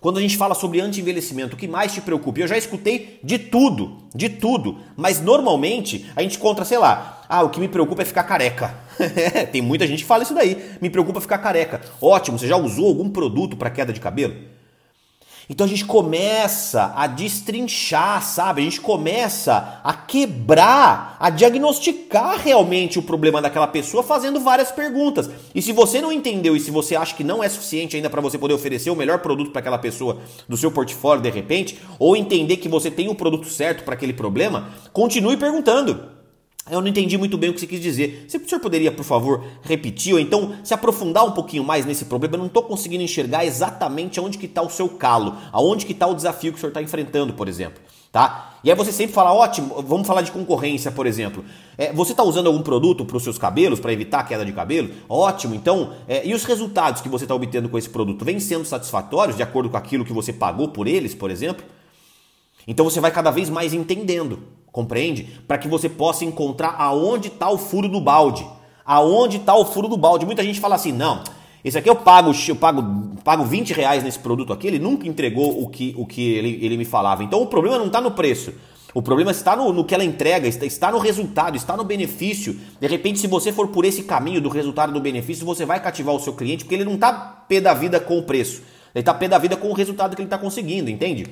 Quando 0.00 0.18
a 0.18 0.20
gente 0.20 0.36
fala 0.36 0.54
sobre 0.54 0.80
anti-envelhecimento, 0.80 1.56
o 1.56 1.58
que 1.58 1.66
mais 1.66 1.92
te 1.92 2.00
preocupa? 2.00 2.38
Eu 2.38 2.46
já 2.46 2.56
escutei 2.56 3.18
de 3.24 3.38
tudo, 3.38 4.04
de 4.14 4.28
tudo. 4.28 4.78
Mas 4.96 5.20
normalmente 5.20 6.06
a 6.14 6.22
gente 6.22 6.36
encontra, 6.36 6.64
sei 6.64 6.78
lá, 6.78 7.24
ah, 7.28 7.42
o 7.42 7.50
que 7.50 7.58
me 7.58 7.66
preocupa 7.66 8.02
é 8.02 8.04
ficar 8.04 8.22
careca. 8.22 8.72
Tem 9.50 9.60
muita 9.60 9.84
gente 9.84 10.02
que 10.02 10.08
fala 10.08 10.22
isso 10.22 10.34
daí. 10.34 10.76
Me 10.80 10.90
preocupa 10.90 11.20
ficar 11.20 11.38
careca. 11.38 11.80
Ótimo, 12.00 12.38
você 12.38 12.46
já 12.46 12.56
usou 12.56 12.86
algum 12.86 13.10
produto 13.10 13.56
para 13.56 13.68
queda 13.68 13.92
de 13.92 13.98
cabelo? 13.98 14.36
Então 15.48 15.66
a 15.66 15.68
gente 15.68 15.84
começa 15.84 16.92
a 16.96 17.06
destrinchar, 17.06 18.22
sabe? 18.22 18.62
A 18.62 18.64
gente 18.64 18.80
começa 18.80 19.80
a 19.84 19.92
quebrar, 19.92 21.16
a 21.20 21.28
diagnosticar 21.28 22.38
realmente 22.38 22.98
o 22.98 23.02
problema 23.02 23.42
daquela 23.42 23.66
pessoa 23.66 24.02
fazendo 24.02 24.40
várias 24.40 24.72
perguntas. 24.72 25.28
E 25.54 25.60
se 25.60 25.72
você 25.72 26.00
não 26.00 26.10
entendeu 26.12 26.56
e 26.56 26.60
se 26.60 26.70
você 26.70 26.96
acha 26.96 27.14
que 27.14 27.24
não 27.24 27.42
é 27.42 27.48
suficiente 27.48 27.96
ainda 27.96 28.08
para 28.08 28.20
você 28.20 28.38
poder 28.38 28.54
oferecer 28.54 28.90
o 28.90 28.96
melhor 28.96 29.18
produto 29.18 29.50
para 29.50 29.60
aquela 29.60 29.78
pessoa 29.78 30.18
do 30.48 30.56
seu 30.56 30.70
portfólio 30.70 31.22
de 31.22 31.30
repente, 31.30 31.78
ou 31.98 32.16
entender 32.16 32.56
que 32.56 32.68
você 32.68 32.90
tem 32.90 33.08
o 33.08 33.14
produto 33.14 33.46
certo 33.46 33.84
para 33.84 33.94
aquele 33.94 34.12
problema, 34.12 34.70
continue 34.92 35.36
perguntando. 35.36 36.13
Eu 36.70 36.80
não 36.80 36.88
entendi 36.88 37.18
muito 37.18 37.36
bem 37.36 37.50
o 37.50 37.52
que 37.52 37.60
você 37.60 37.66
quis 37.66 37.80
dizer. 37.80 38.24
Se 38.26 38.38
o 38.38 38.48
senhor 38.48 38.60
poderia, 38.60 38.90
por 38.90 39.04
favor, 39.04 39.44
repetir 39.62 40.14
ou 40.14 40.20
então 40.20 40.54
se 40.64 40.72
aprofundar 40.72 41.22
um 41.26 41.32
pouquinho 41.32 41.62
mais 41.62 41.84
nesse 41.84 42.06
problema? 42.06 42.36
Eu 42.36 42.38
não 42.38 42.46
estou 42.46 42.62
conseguindo 42.62 43.02
enxergar 43.02 43.44
exatamente 43.44 44.18
onde 44.18 44.38
que 44.38 44.46
está 44.46 44.62
o 44.62 44.70
seu 44.70 44.88
calo, 44.88 45.36
aonde 45.52 45.84
que 45.84 45.92
está 45.92 46.06
o 46.06 46.14
desafio 46.14 46.52
que 46.52 46.56
o 46.56 46.60
senhor 46.60 46.70
está 46.70 46.80
enfrentando, 46.80 47.34
por 47.34 47.48
exemplo. 47.48 47.82
Tá? 48.10 48.54
E 48.64 48.70
aí 48.70 48.76
você 48.76 48.92
sempre 48.92 49.12
fala, 49.12 49.34
ótimo, 49.34 49.82
vamos 49.82 50.06
falar 50.06 50.22
de 50.22 50.32
concorrência, 50.32 50.90
por 50.90 51.04
exemplo. 51.04 51.44
É, 51.76 51.92
você 51.92 52.12
está 52.12 52.22
usando 52.22 52.46
algum 52.46 52.62
produto 52.62 53.04
para 53.04 53.16
os 53.16 53.22
seus 53.22 53.36
cabelos, 53.36 53.78
para 53.78 53.92
evitar 53.92 54.20
a 54.20 54.24
queda 54.24 54.44
de 54.44 54.52
cabelo? 54.52 54.88
Ótimo, 55.06 55.54
então, 55.54 55.92
é, 56.08 56.26
e 56.26 56.32
os 56.32 56.44
resultados 56.44 57.02
que 57.02 57.08
você 57.10 57.26
está 57.26 57.34
obtendo 57.34 57.68
com 57.68 57.76
esse 57.76 57.90
produto 57.90 58.24
vêm 58.24 58.40
sendo 58.40 58.64
satisfatórios 58.64 59.36
de 59.36 59.42
acordo 59.42 59.68
com 59.68 59.76
aquilo 59.76 60.04
que 60.04 60.12
você 60.12 60.32
pagou 60.32 60.68
por 60.68 60.86
eles, 60.86 61.14
por 61.14 61.30
exemplo? 61.30 61.62
Então 62.66 62.84
você 62.84 63.00
vai 63.00 63.10
cada 63.10 63.30
vez 63.30 63.50
mais 63.50 63.74
entendendo. 63.74 64.38
Compreende? 64.74 65.28
Para 65.46 65.56
que 65.56 65.68
você 65.68 65.88
possa 65.88 66.24
encontrar 66.24 66.74
aonde 66.76 67.28
está 67.28 67.48
o 67.48 67.56
furo 67.56 67.88
do 67.88 68.00
balde. 68.00 68.44
Aonde 68.84 69.36
está 69.36 69.54
o 69.54 69.64
furo 69.64 69.86
do 69.86 69.96
balde. 69.96 70.26
Muita 70.26 70.42
gente 70.42 70.58
fala 70.58 70.74
assim, 70.74 70.90
não, 70.90 71.22
esse 71.64 71.78
aqui 71.78 71.88
eu 71.88 71.94
pago, 71.94 72.32
eu 72.48 72.56
pago, 72.56 72.82
pago 73.22 73.44
20 73.44 73.72
reais 73.72 74.02
nesse 74.02 74.18
produto 74.18 74.52
aqui, 74.52 74.66
ele 74.66 74.80
nunca 74.80 75.06
entregou 75.06 75.62
o 75.62 75.68
que, 75.68 75.94
o 75.96 76.04
que 76.04 76.34
ele, 76.34 76.58
ele 76.60 76.76
me 76.76 76.84
falava. 76.84 77.22
Então 77.22 77.40
o 77.40 77.46
problema 77.46 77.78
não 77.78 77.86
está 77.86 78.00
no 78.00 78.10
preço. 78.10 78.52
O 78.92 79.00
problema 79.00 79.30
está 79.30 79.54
no, 79.54 79.72
no, 79.72 79.84
que 79.84 79.94
ela 79.94 80.02
entrega, 80.02 80.48
está, 80.48 80.66
está 80.66 80.90
no 80.90 80.98
resultado, 80.98 81.56
está 81.56 81.76
no 81.76 81.84
benefício. 81.84 82.58
De 82.80 82.88
repente, 82.88 83.20
se 83.20 83.28
você 83.28 83.52
for 83.52 83.68
por 83.68 83.84
esse 83.84 84.02
caminho 84.02 84.40
do 84.40 84.48
resultado 84.48 84.92
do 84.92 85.00
benefício, 85.00 85.46
você 85.46 85.64
vai 85.64 85.80
cativar 85.80 86.16
o 86.16 86.18
seu 86.18 86.32
cliente, 86.32 86.64
porque 86.64 86.74
ele 86.74 86.84
não 86.84 86.94
está 86.94 87.12
pé 87.12 87.60
da 87.60 87.72
vida 87.74 88.00
com 88.00 88.18
o 88.18 88.24
preço. 88.24 88.62
Ele 88.92 89.02
está 89.02 89.14
pé 89.14 89.28
da 89.28 89.38
vida 89.38 89.56
com 89.56 89.68
o 89.68 89.72
resultado 89.72 90.16
que 90.16 90.22
ele 90.22 90.26
está 90.26 90.38
conseguindo, 90.38 90.90
entende? 90.90 91.26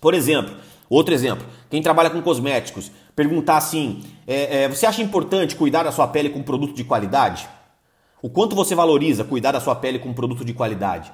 Por 0.00 0.14
exemplo, 0.14 0.54
Outro 0.90 1.14
exemplo, 1.14 1.46
quem 1.70 1.80
trabalha 1.80 2.10
com 2.10 2.20
cosméticos, 2.20 2.90
perguntar 3.14 3.58
assim: 3.58 4.02
é, 4.26 4.64
é, 4.64 4.68
você 4.68 4.84
acha 4.84 5.00
importante 5.00 5.54
cuidar 5.54 5.84
da 5.84 5.92
sua 5.92 6.08
pele 6.08 6.30
com 6.30 6.42
produto 6.42 6.74
de 6.74 6.82
qualidade? 6.82 7.48
O 8.20 8.28
quanto 8.28 8.56
você 8.56 8.74
valoriza 8.74 9.22
cuidar 9.22 9.52
da 9.52 9.60
sua 9.60 9.76
pele 9.76 10.00
com 10.00 10.12
produto 10.12 10.44
de 10.44 10.52
qualidade? 10.52 11.12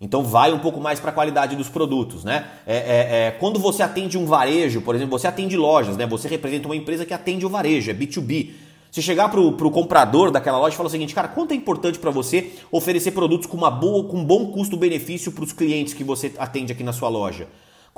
Então 0.00 0.24
vai 0.24 0.50
um 0.50 0.58
pouco 0.58 0.80
mais 0.80 0.98
para 0.98 1.10
a 1.10 1.12
qualidade 1.12 1.54
dos 1.54 1.68
produtos, 1.68 2.24
né? 2.24 2.46
É, 2.66 2.76
é, 2.76 3.26
é, 3.26 3.30
quando 3.32 3.60
você 3.60 3.82
atende 3.82 4.16
um 4.16 4.24
varejo, 4.24 4.80
por 4.80 4.94
exemplo, 4.94 5.18
você 5.18 5.26
atende 5.26 5.54
lojas, 5.54 5.98
né? 5.98 6.06
Você 6.06 6.26
representa 6.26 6.66
uma 6.66 6.74
empresa 6.74 7.04
que 7.04 7.12
atende 7.12 7.44
o 7.44 7.50
varejo, 7.50 7.90
é 7.90 7.94
B2B. 7.94 8.52
Se 8.90 9.02
chegar 9.02 9.28
para 9.28 9.38
o 9.38 9.70
comprador 9.70 10.30
daquela 10.30 10.58
loja 10.58 10.72
e 10.72 10.76
falar 10.76 10.86
o 10.86 10.90
seguinte, 10.90 11.14
cara, 11.14 11.28
quanto 11.28 11.52
é 11.52 11.54
importante 11.54 11.98
para 11.98 12.10
você 12.10 12.52
oferecer 12.72 13.10
produtos 13.10 13.46
com 13.46 13.58
uma 13.58 13.70
boa, 13.70 14.02
com 14.04 14.16
um 14.16 14.24
bom 14.24 14.46
custo-benefício 14.46 15.30
para 15.30 15.44
os 15.44 15.52
clientes 15.52 15.92
que 15.92 16.02
você 16.02 16.32
atende 16.38 16.72
aqui 16.72 16.82
na 16.82 16.94
sua 16.94 17.10
loja? 17.10 17.46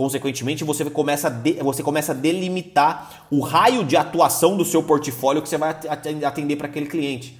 Consequentemente, 0.02 0.64
você 0.64 0.84
começa, 0.86 1.28
a 1.28 1.30
de, 1.30 1.52
você 1.62 1.80
começa 1.80 2.10
a 2.10 2.14
delimitar 2.14 3.24
o 3.30 3.38
raio 3.38 3.84
de 3.84 3.96
atuação 3.96 4.56
do 4.56 4.64
seu 4.64 4.82
portfólio 4.82 5.40
que 5.40 5.48
você 5.48 5.56
vai 5.56 5.76
atender 6.24 6.56
para 6.56 6.66
aquele 6.66 6.86
cliente. 6.86 7.38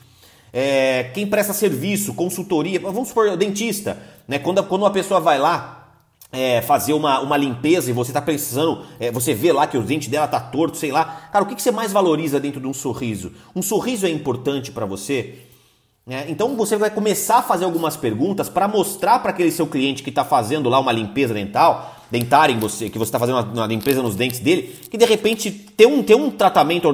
É, 0.53 1.11
quem 1.13 1.27
presta 1.27 1.53
serviço, 1.53 2.15
consultoria, 2.15 2.79
vamos 2.79 3.09
supor, 3.09 3.37
dentista, 3.37 3.99
né? 4.29 4.39
Quando, 4.39 4.63
quando 4.63 4.83
uma 4.83 4.93
pessoa 4.93 5.19
vai 5.19 5.41
lá 5.41 5.89
é, 6.31 6.63
fazer 6.63 6.93
uma, 6.93 7.19
uma 7.19 7.37
limpeza 7.37 7.91
e 7.91 7.93
você 7.93 8.13
está 8.13 8.23
precisando, 8.23 8.87
é, 9.01 9.11
você 9.11 9.35
vê 9.35 9.53
lá 9.53 9.67
que 9.67 9.77
o 9.77 9.83
dente 9.83 10.09
dela 10.09 10.29
tá 10.29 10.39
torto, 10.39 10.77
sei 10.77 10.93
lá. 10.93 11.31
Cara, 11.33 11.45
o 11.45 11.49
que, 11.49 11.57
que 11.57 11.63
você 11.63 11.73
mais 11.73 11.93
valoriza 11.93 12.39
dentro 12.39 12.61
de 12.61 12.69
um 12.69 12.73
sorriso? 12.73 13.33
Um 13.57 13.63
sorriso 13.63 14.07
é 14.07 14.09
importante 14.09 14.71
para 14.71 14.87
você? 14.87 15.35
É, 16.09 16.31
então 16.31 16.55
você 16.55 16.77
vai 16.77 16.91
começar 16.91 17.39
a 17.39 17.43
fazer 17.43 17.65
algumas 17.65 17.97
perguntas 17.97 18.49
para 18.49 18.69
mostrar 18.69 19.19
para 19.19 19.33
aquele 19.33 19.51
seu 19.51 19.67
cliente 19.67 20.05
que 20.05 20.11
está 20.11 20.25
fazendo 20.25 20.69
lá 20.69 20.79
uma 20.79 20.93
limpeza 20.93 21.35
dental 21.35 21.97
dentária 22.13 22.53
em 22.53 22.59
você, 22.59 22.91
que 22.91 22.99
você 22.99 23.09
está 23.09 23.19
fazendo 23.19 23.37
uma, 23.37 23.45
uma 23.45 23.67
limpeza 23.67 24.03
nos 24.03 24.15
dentes 24.15 24.39
dele, 24.39 24.77
que 24.91 24.99
de 24.99 25.07
repente 25.07 25.51
ter 25.51 25.87
um, 25.87 26.03
ter 26.03 26.15
um 26.15 26.31
tratamento 26.31 26.87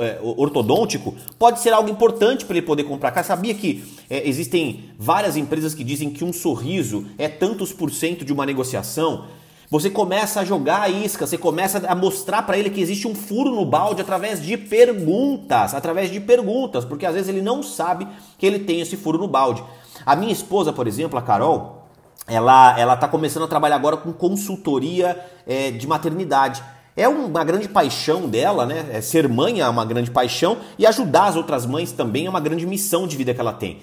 é, 0.00 0.18
ortodôntico 0.20 1.14
pode 1.38 1.60
ser 1.60 1.72
algo 1.72 1.88
importante 1.88 2.44
para 2.44 2.56
ele 2.56 2.66
poder 2.66 2.82
comprar. 2.82 3.12
Cara, 3.12 3.24
sabia 3.24 3.54
que 3.54 3.84
é, 4.10 4.28
existem 4.28 4.86
várias 4.98 5.36
empresas 5.36 5.74
que 5.74 5.84
dizem 5.84 6.10
que 6.10 6.24
um 6.24 6.32
sorriso 6.32 7.06
é 7.16 7.28
tantos 7.28 7.72
por 7.72 7.92
cento 7.92 8.24
de 8.24 8.32
uma 8.32 8.44
negociação? 8.44 9.26
Você 9.70 9.88
começa 9.88 10.40
a 10.40 10.44
jogar 10.44 10.82
a 10.82 10.88
isca, 10.88 11.24
você 11.24 11.38
começa 11.38 11.78
a 11.86 11.94
mostrar 11.94 12.42
para 12.42 12.58
ele 12.58 12.70
que 12.70 12.80
existe 12.80 13.06
um 13.06 13.14
furo 13.14 13.54
no 13.54 13.64
balde 13.64 14.02
através 14.02 14.44
de 14.44 14.56
perguntas, 14.56 15.72
através 15.72 16.10
de 16.10 16.18
perguntas, 16.18 16.84
porque 16.84 17.06
às 17.06 17.14
vezes 17.14 17.28
ele 17.28 17.40
não 17.40 17.62
sabe 17.62 18.08
que 18.36 18.44
ele 18.44 18.58
tem 18.58 18.80
esse 18.80 18.96
furo 18.96 19.18
no 19.18 19.28
balde. 19.28 19.62
A 20.04 20.16
minha 20.16 20.32
esposa, 20.32 20.72
por 20.72 20.88
exemplo, 20.88 21.16
a 21.16 21.22
Carol, 21.22 21.79
ela 22.26 22.78
ela 22.78 22.94
está 22.94 23.08
começando 23.08 23.44
a 23.44 23.48
trabalhar 23.48 23.76
agora 23.76 23.96
com 23.96 24.12
consultoria 24.12 25.18
é, 25.46 25.70
de 25.70 25.86
maternidade. 25.86 26.62
É 26.96 27.08
uma 27.08 27.44
grande 27.44 27.68
paixão 27.68 28.28
dela, 28.28 28.66
né? 28.66 28.86
É 28.92 29.00
ser 29.00 29.28
mãe 29.28 29.60
é 29.60 29.68
uma 29.68 29.84
grande 29.84 30.10
paixão 30.10 30.58
e 30.78 30.86
ajudar 30.86 31.26
as 31.26 31.36
outras 31.36 31.64
mães 31.64 31.92
também 31.92 32.26
é 32.26 32.30
uma 32.30 32.40
grande 32.40 32.66
missão 32.66 33.06
de 33.06 33.16
vida 33.16 33.32
que 33.32 33.40
ela 33.40 33.52
tem. 33.52 33.78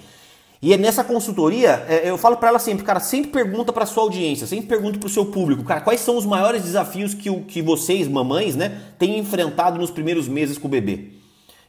E 0.60 0.72
é 0.72 0.76
nessa 0.76 1.04
consultoria, 1.04 1.84
é, 1.88 2.10
eu 2.10 2.18
falo 2.18 2.36
para 2.36 2.48
ela 2.48 2.58
sempre, 2.58 2.84
cara, 2.84 2.98
sempre 2.98 3.30
pergunta 3.30 3.72
para 3.72 3.86
sua 3.86 4.02
audiência, 4.02 4.46
sempre 4.46 4.66
pergunta 4.66 4.98
para 4.98 5.06
o 5.06 5.10
seu 5.10 5.26
público, 5.26 5.62
cara, 5.62 5.80
quais 5.80 6.00
são 6.00 6.16
os 6.16 6.26
maiores 6.26 6.62
desafios 6.62 7.14
que, 7.14 7.32
que 7.42 7.62
vocês, 7.62 8.08
mamães, 8.08 8.56
né, 8.56 8.80
têm 8.98 9.18
enfrentado 9.18 9.78
nos 9.78 9.90
primeiros 9.90 10.26
meses 10.26 10.58
com 10.58 10.66
o 10.66 10.70
bebê? 10.70 11.17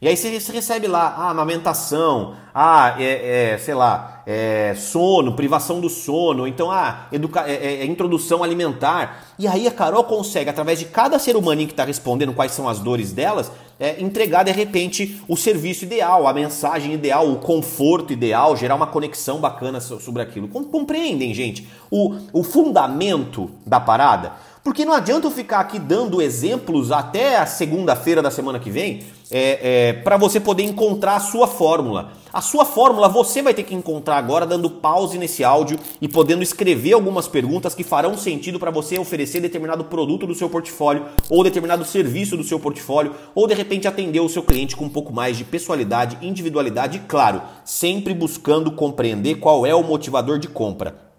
E 0.02 0.08
aí 0.08 0.16
você, 0.16 0.30
recebe 0.54 0.88
lá, 0.88 1.14
ah, 1.18 1.30
amamentação, 1.30 2.34
ah, 2.56 2.96
é, 2.98 3.52
é 3.52 3.58
sei 3.58 3.74
lá, 3.74 4.24
é, 4.26 4.74
sono, 4.78 5.34
privação 5.34 5.82
do 5.82 5.90
sono, 5.90 6.48
então, 6.48 6.72
ah, 6.72 7.08
educa 7.12 7.44
é, 7.46 7.54
é, 7.54 7.82
é, 7.82 7.86
introdução 7.86 8.42
alimentar. 8.42 9.26
E 9.38 9.46
aí 9.46 9.68
a 9.68 9.72
Carol 9.72 10.06
consegue, 10.06 10.50
através 10.50 10.80
de 10.80 10.86
cada 10.86 11.20
ser 11.20 11.36
humaninho 11.36 11.68
que 11.68 11.74
está 11.74 11.84
respondendo 11.84 12.32
quais 12.32 12.54
são 12.54 12.70
as 12.70 12.80
dores 12.80 13.12
delas, 13.12 13.52
é, 13.78 14.02
entregar 14.02 14.44
de 14.44 14.52
repente 14.52 15.22
o 15.28 15.36
serviço 15.36 15.84
ideal, 15.84 16.28
a 16.28 16.34
mensagem 16.34 16.94
ideal, 16.94 17.30
o 17.30 17.40
conforto 17.40 18.14
ideal, 18.14 18.56
gerar 18.56 18.76
uma 18.76 18.88
conexão 18.88 19.40
bacana 19.40 19.82
sobre 19.82 20.22
aquilo. 20.22 20.48
Compreendem, 20.48 21.34
gente, 21.34 21.68
o, 21.92 22.16
o 22.32 22.42
fundamento 22.42 23.52
da 23.66 23.82
parada? 23.82 24.32
Porque 24.70 24.86
não 24.86 24.94
adianta 24.94 25.26
eu 25.26 25.32
ficar 25.32 25.62
aqui 25.62 25.80
dando 25.80 26.22
exemplos 26.22 26.92
até 26.92 27.38
a 27.38 27.48
segunda-feira 27.48 28.22
da 28.22 28.30
semana 28.30 28.60
que 28.60 28.70
vem 28.70 29.00
é, 29.32 29.88
é, 29.90 29.94
para 29.94 30.16
você 30.16 30.40
poder 30.40 30.62
encontrar 30.62 31.16
a 31.16 31.20
sua 31.20 31.48
fórmula. 31.48 32.12
A 32.32 32.40
sua 32.40 32.64
fórmula 32.64 33.10
você 33.10 33.42
vai 33.42 33.52
ter 33.52 33.64
que 33.64 33.74
encontrar 33.74 34.18
agora 34.18 34.46
dando 34.46 34.70
pause 34.70 35.18
nesse 35.18 35.44
áudio 35.44 35.80
e 36.00 36.08
podendo 36.08 36.44
escrever 36.44 36.94
algumas 36.94 37.28
perguntas 37.28 37.74
que 37.74 37.84
farão 37.84 38.16
sentido 38.16 38.60
para 38.60 38.70
você 38.70 39.00
oferecer 39.00 39.42
determinado 39.42 39.86
produto 39.86 40.28
do 40.28 40.36
seu 40.36 40.48
portfólio 40.48 41.04
ou 41.32 41.44
determinado 41.44 41.84
serviço 41.84 42.38
do 42.38 42.44
seu 42.44 42.60
portfólio 42.60 43.16
ou 43.34 43.48
de 43.48 43.56
repente 43.56 43.88
atender 43.88 44.20
o 44.20 44.30
seu 44.30 44.44
cliente 44.44 44.76
com 44.76 44.86
um 44.86 44.90
pouco 44.90 45.12
mais 45.12 45.36
de 45.36 45.46
pessoalidade, 45.46 46.20
individualidade 46.22 46.98
e, 46.98 47.08
claro, 47.08 47.42
sempre 47.66 48.14
buscando 48.14 48.72
compreender 48.72 49.40
qual 49.40 49.66
é 49.66 49.74
o 49.74 49.82
motivador 49.82 50.38
de 50.38 50.48
compra. 50.48 51.10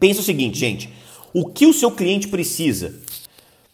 Pensa 0.00 0.18
o 0.20 0.24
seguinte, 0.24 0.58
gente. 0.58 0.92
O 1.32 1.46
que 1.46 1.66
o 1.66 1.72
seu 1.72 1.90
cliente 1.90 2.28
precisa? 2.28 2.94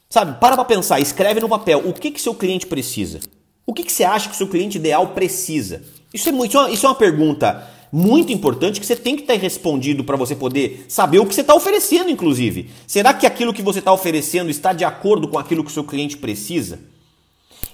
Sabe, 0.08 0.38
para 0.38 0.56
para 0.56 0.64
pensar, 0.64 1.00
escreve 1.00 1.40
no 1.40 1.48
papel 1.48 1.82
o 1.84 1.92
que 1.92 2.10
que 2.10 2.20
seu 2.20 2.34
cliente 2.34 2.66
precisa. 2.66 3.20
O 3.66 3.72
que, 3.72 3.82
que 3.82 3.92
você 3.92 4.04
acha 4.04 4.28
que 4.28 4.34
o 4.34 4.38
seu 4.38 4.48
cliente 4.48 4.76
ideal 4.76 5.08
precisa? 5.08 5.82
Isso 6.12 6.28
é, 6.28 6.32
muito, 6.32 6.50
isso 6.50 6.58
é, 6.58 6.60
uma, 6.60 6.70
isso 6.70 6.86
é 6.86 6.88
uma 6.88 6.94
pergunta 6.94 7.66
muito 7.90 8.32
importante 8.32 8.80
que 8.80 8.86
você 8.86 8.96
tem 8.96 9.16
que 9.16 9.22
ter 9.22 9.38
respondido 9.38 10.04
para 10.04 10.16
você 10.16 10.34
poder 10.34 10.84
saber 10.88 11.20
o 11.20 11.26
que 11.26 11.34
você 11.34 11.40
está 11.40 11.54
oferecendo, 11.54 12.10
inclusive. 12.10 12.70
Será 12.86 13.14
que 13.14 13.26
aquilo 13.26 13.54
que 13.54 13.62
você 13.62 13.78
está 13.78 13.92
oferecendo 13.92 14.50
está 14.50 14.72
de 14.72 14.84
acordo 14.84 15.28
com 15.28 15.38
aquilo 15.38 15.64
que 15.64 15.70
o 15.70 15.74
seu 15.74 15.84
cliente 15.84 16.16
precisa? 16.16 16.80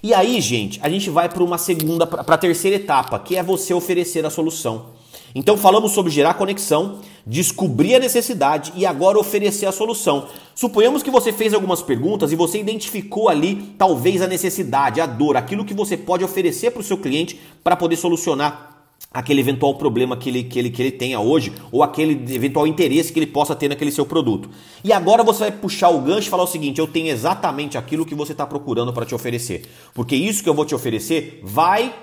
E 0.01 0.13
aí, 0.13 0.39
gente, 0.39 0.79
a 0.81 0.89
gente 0.89 1.09
vai 1.09 1.27
para 1.27 1.43
uma 1.43 1.57
segunda, 1.57 2.07
para 2.07 2.35
a 2.35 2.37
terceira 2.37 2.77
etapa, 2.77 3.19
que 3.19 3.35
é 3.35 3.43
você 3.43 3.73
oferecer 3.73 4.25
a 4.25 4.29
solução. 4.29 4.87
Então 5.33 5.57
falamos 5.57 5.91
sobre 5.91 6.11
gerar 6.11 6.33
conexão, 6.33 6.99
descobrir 7.25 7.95
a 7.95 7.99
necessidade 7.99 8.73
e 8.75 8.85
agora 8.85 9.19
oferecer 9.19 9.65
a 9.65 9.71
solução. 9.71 10.27
Suponhamos 10.53 11.03
que 11.03 11.11
você 11.11 11.31
fez 11.31 11.53
algumas 11.53 11.81
perguntas 11.81 12.31
e 12.31 12.35
você 12.35 12.59
identificou 12.59 13.29
ali 13.29 13.73
talvez 13.77 14.21
a 14.21 14.27
necessidade, 14.27 14.99
a 14.99 15.05
dor, 15.05 15.37
aquilo 15.37 15.65
que 15.65 15.73
você 15.73 15.95
pode 15.95 16.23
oferecer 16.23 16.71
para 16.71 16.81
o 16.81 16.83
seu 16.83 16.97
cliente 16.97 17.39
para 17.63 17.75
poder 17.75 17.95
solucionar 17.95 18.71
aquele 19.13 19.41
eventual 19.41 19.75
problema 19.75 20.15
que 20.15 20.29
ele, 20.29 20.43
que, 20.43 20.57
ele, 20.57 20.69
que 20.69 20.81
ele 20.81 20.91
tenha 20.91 21.19
hoje 21.19 21.51
ou 21.71 21.83
aquele 21.83 22.13
eventual 22.33 22.65
interesse 22.65 23.11
que 23.11 23.19
ele 23.19 23.27
possa 23.27 23.55
ter 23.55 23.67
naquele 23.67 23.91
seu 23.91 24.05
produto. 24.05 24.49
E 24.83 24.93
agora 24.93 25.23
você 25.23 25.39
vai 25.39 25.51
puxar 25.51 25.89
o 25.89 25.99
gancho 25.99 26.27
e 26.27 26.29
falar 26.29 26.43
o 26.43 26.47
seguinte: 26.47 26.79
eu 26.79 26.87
tenho 26.87 27.07
exatamente 27.07 27.77
aquilo 27.77 28.05
que 28.05 28.15
você 28.15 28.31
está 28.31 28.45
procurando 28.45 28.93
para 28.93 29.05
te 29.05 29.13
oferecer. 29.13 29.65
Porque 29.93 30.15
isso 30.15 30.43
que 30.43 30.49
eu 30.49 30.53
vou 30.53 30.65
te 30.65 30.73
oferecer 30.73 31.41
vai. 31.43 31.93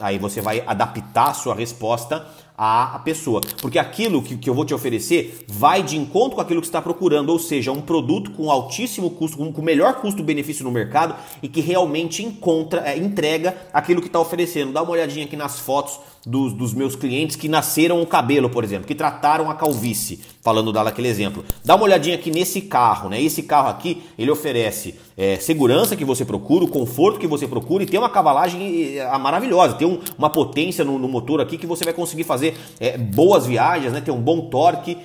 Aí 0.00 0.18
você 0.18 0.40
vai 0.40 0.62
adaptar 0.66 1.30
a 1.30 1.34
sua 1.34 1.54
resposta 1.54 2.24
a 2.60 3.00
pessoa. 3.04 3.40
Porque 3.62 3.78
aquilo 3.78 4.20
que, 4.20 4.36
que 4.36 4.50
eu 4.50 4.54
vou 4.54 4.64
te 4.64 4.74
oferecer 4.74 5.44
vai 5.46 5.80
de 5.80 5.96
encontro 5.96 6.34
com 6.34 6.40
aquilo 6.40 6.60
que 6.60 6.66
você 6.66 6.70
está 6.70 6.82
procurando, 6.82 7.30
ou 7.30 7.38
seja, 7.38 7.70
um 7.70 7.80
produto 7.80 8.32
com 8.32 8.50
altíssimo 8.50 9.10
custo, 9.10 9.36
com, 9.36 9.52
com 9.52 9.62
melhor 9.62 10.00
custo-benefício 10.00 10.64
no 10.64 10.72
mercado 10.72 11.14
e 11.40 11.48
que 11.48 11.60
realmente 11.60 12.24
encontra, 12.24 12.80
é, 12.80 12.98
entrega 12.98 13.56
aquilo 13.72 14.00
que 14.00 14.08
está 14.08 14.18
oferecendo. 14.18 14.72
Dá 14.72 14.82
uma 14.82 14.90
olhadinha 14.90 15.24
aqui 15.24 15.36
nas 15.36 15.60
fotos 15.60 16.00
dos, 16.26 16.52
dos, 16.52 16.74
meus 16.74 16.94
clientes 16.94 17.36
que 17.36 17.48
nasceram 17.48 18.02
o 18.02 18.06
cabelo, 18.06 18.50
por 18.50 18.64
exemplo, 18.64 18.86
que 18.86 18.94
trataram 18.94 19.50
a 19.50 19.54
calvície, 19.54 20.20
falando 20.42 20.72
daquele 20.72 21.08
exemplo. 21.08 21.44
Dá 21.64 21.74
uma 21.74 21.84
olhadinha 21.84 22.16
aqui 22.16 22.30
nesse 22.30 22.62
carro, 22.62 23.08
né? 23.08 23.20
Esse 23.20 23.42
carro 23.42 23.68
aqui, 23.68 24.02
ele 24.18 24.30
oferece 24.30 24.94
é, 25.16 25.36
segurança 25.36 25.96
que 25.96 26.04
você 26.04 26.24
procura, 26.24 26.64
o 26.64 26.68
conforto 26.68 27.18
que 27.18 27.26
você 27.26 27.46
procura 27.46 27.82
e 27.82 27.86
tem 27.86 27.98
uma 27.98 28.10
cavalagem 28.10 28.96
maravilhosa, 29.20 29.74
tem 29.74 29.86
um, 29.86 30.00
uma 30.16 30.30
potência 30.30 30.84
no, 30.84 30.98
no 30.98 31.08
motor 31.08 31.40
aqui 31.40 31.56
que 31.56 31.66
você 31.66 31.84
vai 31.84 31.94
conseguir 31.94 32.24
fazer 32.24 32.56
é, 32.78 32.96
boas 32.96 33.46
viagens, 33.46 33.92
né, 33.92 34.00
ter 34.00 34.10
um 34.10 34.20
bom 34.20 34.48
torque. 34.48 34.98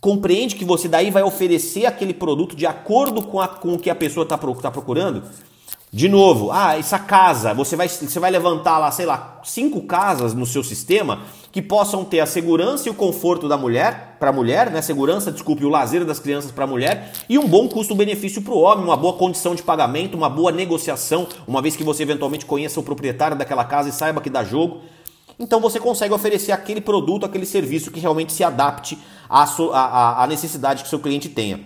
Compreende 0.00 0.54
que 0.54 0.64
você 0.64 0.86
daí 0.86 1.10
vai 1.10 1.22
oferecer 1.22 1.86
aquele 1.86 2.12
produto 2.12 2.54
de 2.54 2.66
acordo 2.66 3.22
com, 3.22 3.40
a, 3.40 3.48
com 3.48 3.72
o 3.74 3.78
que 3.78 3.88
a 3.88 3.94
pessoa 3.94 4.24
está 4.24 4.36
tá 4.36 4.70
procurando? 4.70 5.22
De 5.94 6.08
novo, 6.08 6.50
ah, 6.50 6.76
essa 6.76 6.98
casa, 6.98 7.54
você 7.54 7.76
vai, 7.76 7.86
você 7.86 8.18
vai 8.18 8.28
levantar 8.28 8.78
lá, 8.78 8.90
sei 8.90 9.06
lá, 9.06 9.40
cinco 9.44 9.80
casas 9.82 10.34
no 10.34 10.44
seu 10.44 10.64
sistema 10.64 11.20
que 11.52 11.62
possam 11.62 12.04
ter 12.04 12.18
a 12.18 12.26
segurança 12.26 12.88
e 12.88 12.90
o 12.90 12.94
conforto 12.94 13.46
da 13.48 13.56
mulher, 13.56 14.16
para 14.18 14.30
a 14.30 14.32
mulher, 14.32 14.72
né? 14.72 14.82
Segurança, 14.82 15.30
desculpe, 15.30 15.64
o 15.64 15.68
lazer 15.68 16.04
das 16.04 16.18
crianças 16.18 16.50
para 16.50 16.64
a 16.64 16.66
mulher 16.66 17.12
e 17.28 17.38
um 17.38 17.46
bom 17.46 17.68
custo-benefício 17.68 18.42
para 18.42 18.52
o 18.52 18.58
homem, 18.58 18.84
uma 18.84 18.96
boa 18.96 19.12
condição 19.12 19.54
de 19.54 19.62
pagamento, 19.62 20.16
uma 20.16 20.28
boa 20.28 20.50
negociação, 20.50 21.28
uma 21.46 21.62
vez 21.62 21.76
que 21.76 21.84
você 21.84 22.02
eventualmente 22.02 22.44
conheça 22.44 22.80
o 22.80 22.82
proprietário 22.82 23.36
daquela 23.36 23.64
casa 23.64 23.88
e 23.88 23.92
saiba 23.92 24.20
que 24.20 24.28
dá 24.28 24.42
jogo. 24.42 24.80
Então 25.38 25.60
você 25.60 25.78
consegue 25.78 26.12
oferecer 26.12 26.50
aquele 26.50 26.80
produto, 26.80 27.24
aquele 27.24 27.46
serviço 27.46 27.92
que 27.92 28.00
realmente 28.00 28.32
se 28.32 28.42
adapte 28.42 28.98
à, 29.28 29.44
à, 29.44 30.24
à 30.24 30.26
necessidade 30.26 30.82
que 30.82 30.88
seu 30.88 30.98
cliente 30.98 31.28
tenha. 31.28 31.60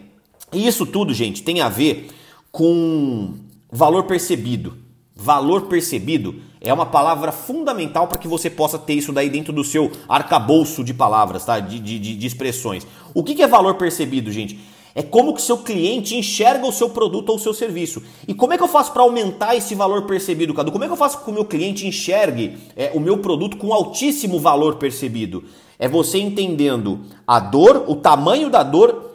E 0.52 0.66
isso 0.66 0.84
tudo, 0.84 1.14
gente, 1.14 1.42
tem 1.42 1.62
a 1.62 1.70
ver 1.70 2.10
com 2.52 3.47
valor 3.70 4.04
percebido. 4.04 4.76
Valor 5.14 5.62
percebido 5.62 6.36
é 6.60 6.72
uma 6.72 6.86
palavra 6.86 7.32
fundamental 7.32 8.06
para 8.06 8.18
que 8.18 8.28
você 8.28 8.48
possa 8.48 8.78
ter 8.78 8.94
isso 8.94 9.12
daí 9.12 9.28
dentro 9.28 9.52
do 9.52 9.64
seu 9.64 9.90
arcabouço 10.08 10.84
de 10.84 10.94
palavras, 10.94 11.44
tá? 11.44 11.58
de, 11.58 11.78
de, 11.80 11.98
de 11.98 12.26
expressões. 12.26 12.86
O 13.14 13.24
que 13.24 13.42
é 13.42 13.46
valor 13.46 13.74
percebido, 13.74 14.30
gente? 14.30 14.58
É 14.94 15.02
como 15.02 15.34
que 15.34 15.42
seu 15.42 15.58
cliente 15.58 16.16
enxerga 16.16 16.66
o 16.66 16.72
seu 16.72 16.90
produto 16.90 17.28
ou 17.28 17.36
o 17.36 17.38
seu 17.38 17.54
serviço. 17.54 18.02
E 18.26 18.34
como 18.34 18.52
é 18.52 18.56
que 18.56 18.62
eu 18.62 18.68
faço 18.68 18.92
para 18.92 19.02
aumentar 19.02 19.54
esse 19.54 19.74
valor 19.74 20.02
percebido, 20.02 20.54
Cadu? 20.54 20.72
Como 20.72 20.82
é 20.82 20.86
que 20.88 20.92
eu 20.92 20.96
faço 20.96 21.22
que 21.22 21.30
o 21.30 21.32
meu 21.32 21.44
cliente 21.44 21.86
enxergue 21.86 22.56
é, 22.74 22.90
o 22.94 22.98
meu 22.98 23.18
produto 23.18 23.56
com 23.56 23.72
altíssimo 23.72 24.40
valor 24.40 24.76
percebido? 24.76 25.44
É 25.78 25.88
você 25.88 26.18
entendendo 26.18 27.00
a 27.24 27.38
dor, 27.38 27.84
o 27.86 27.94
tamanho 27.94 28.50
da 28.50 28.64
dor, 28.64 29.07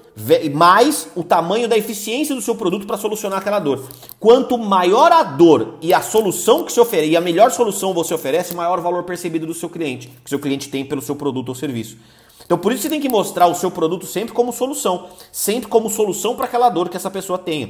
mais 0.53 1.07
o 1.15 1.23
tamanho 1.23 1.67
da 1.67 1.77
eficiência 1.77 2.35
do 2.35 2.41
seu 2.41 2.55
produto 2.55 2.85
para 2.85 2.97
solucionar 2.97 3.39
aquela 3.39 3.59
dor. 3.59 3.87
Quanto 4.19 4.57
maior 4.57 5.11
a 5.11 5.23
dor 5.23 5.75
e 5.81 5.93
a 5.93 6.01
solução 6.01 6.63
que 6.63 6.71
se 6.71 6.79
oferece, 6.79 7.09
e 7.09 7.17
a 7.17 7.21
melhor 7.21 7.51
solução 7.51 7.93
você 7.93 8.13
oferece, 8.13 8.55
maior 8.55 8.79
o 8.79 8.81
valor 8.81 9.03
percebido 9.03 9.47
do 9.47 9.53
seu 9.53 9.69
cliente, 9.69 10.09
que 10.23 10.29
seu 10.29 10.39
cliente 10.39 10.69
tem 10.69 10.85
pelo 10.85 11.01
seu 11.01 11.15
produto 11.15 11.49
ou 11.49 11.55
serviço. 11.55 11.97
Então 12.45 12.57
por 12.57 12.71
isso 12.71 12.83
você 12.83 12.89
tem 12.89 13.01
que 13.01 13.09
mostrar 13.09 13.47
o 13.47 13.55
seu 13.55 13.71
produto 13.71 14.05
sempre 14.05 14.33
como 14.33 14.53
solução, 14.53 15.07
sempre 15.31 15.67
como 15.67 15.89
solução 15.89 16.35
para 16.35 16.45
aquela 16.45 16.69
dor 16.69 16.89
que 16.89 16.97
essa 16.97 17.09
pessoa 17.09 17.39
tenha. 17.39 17.69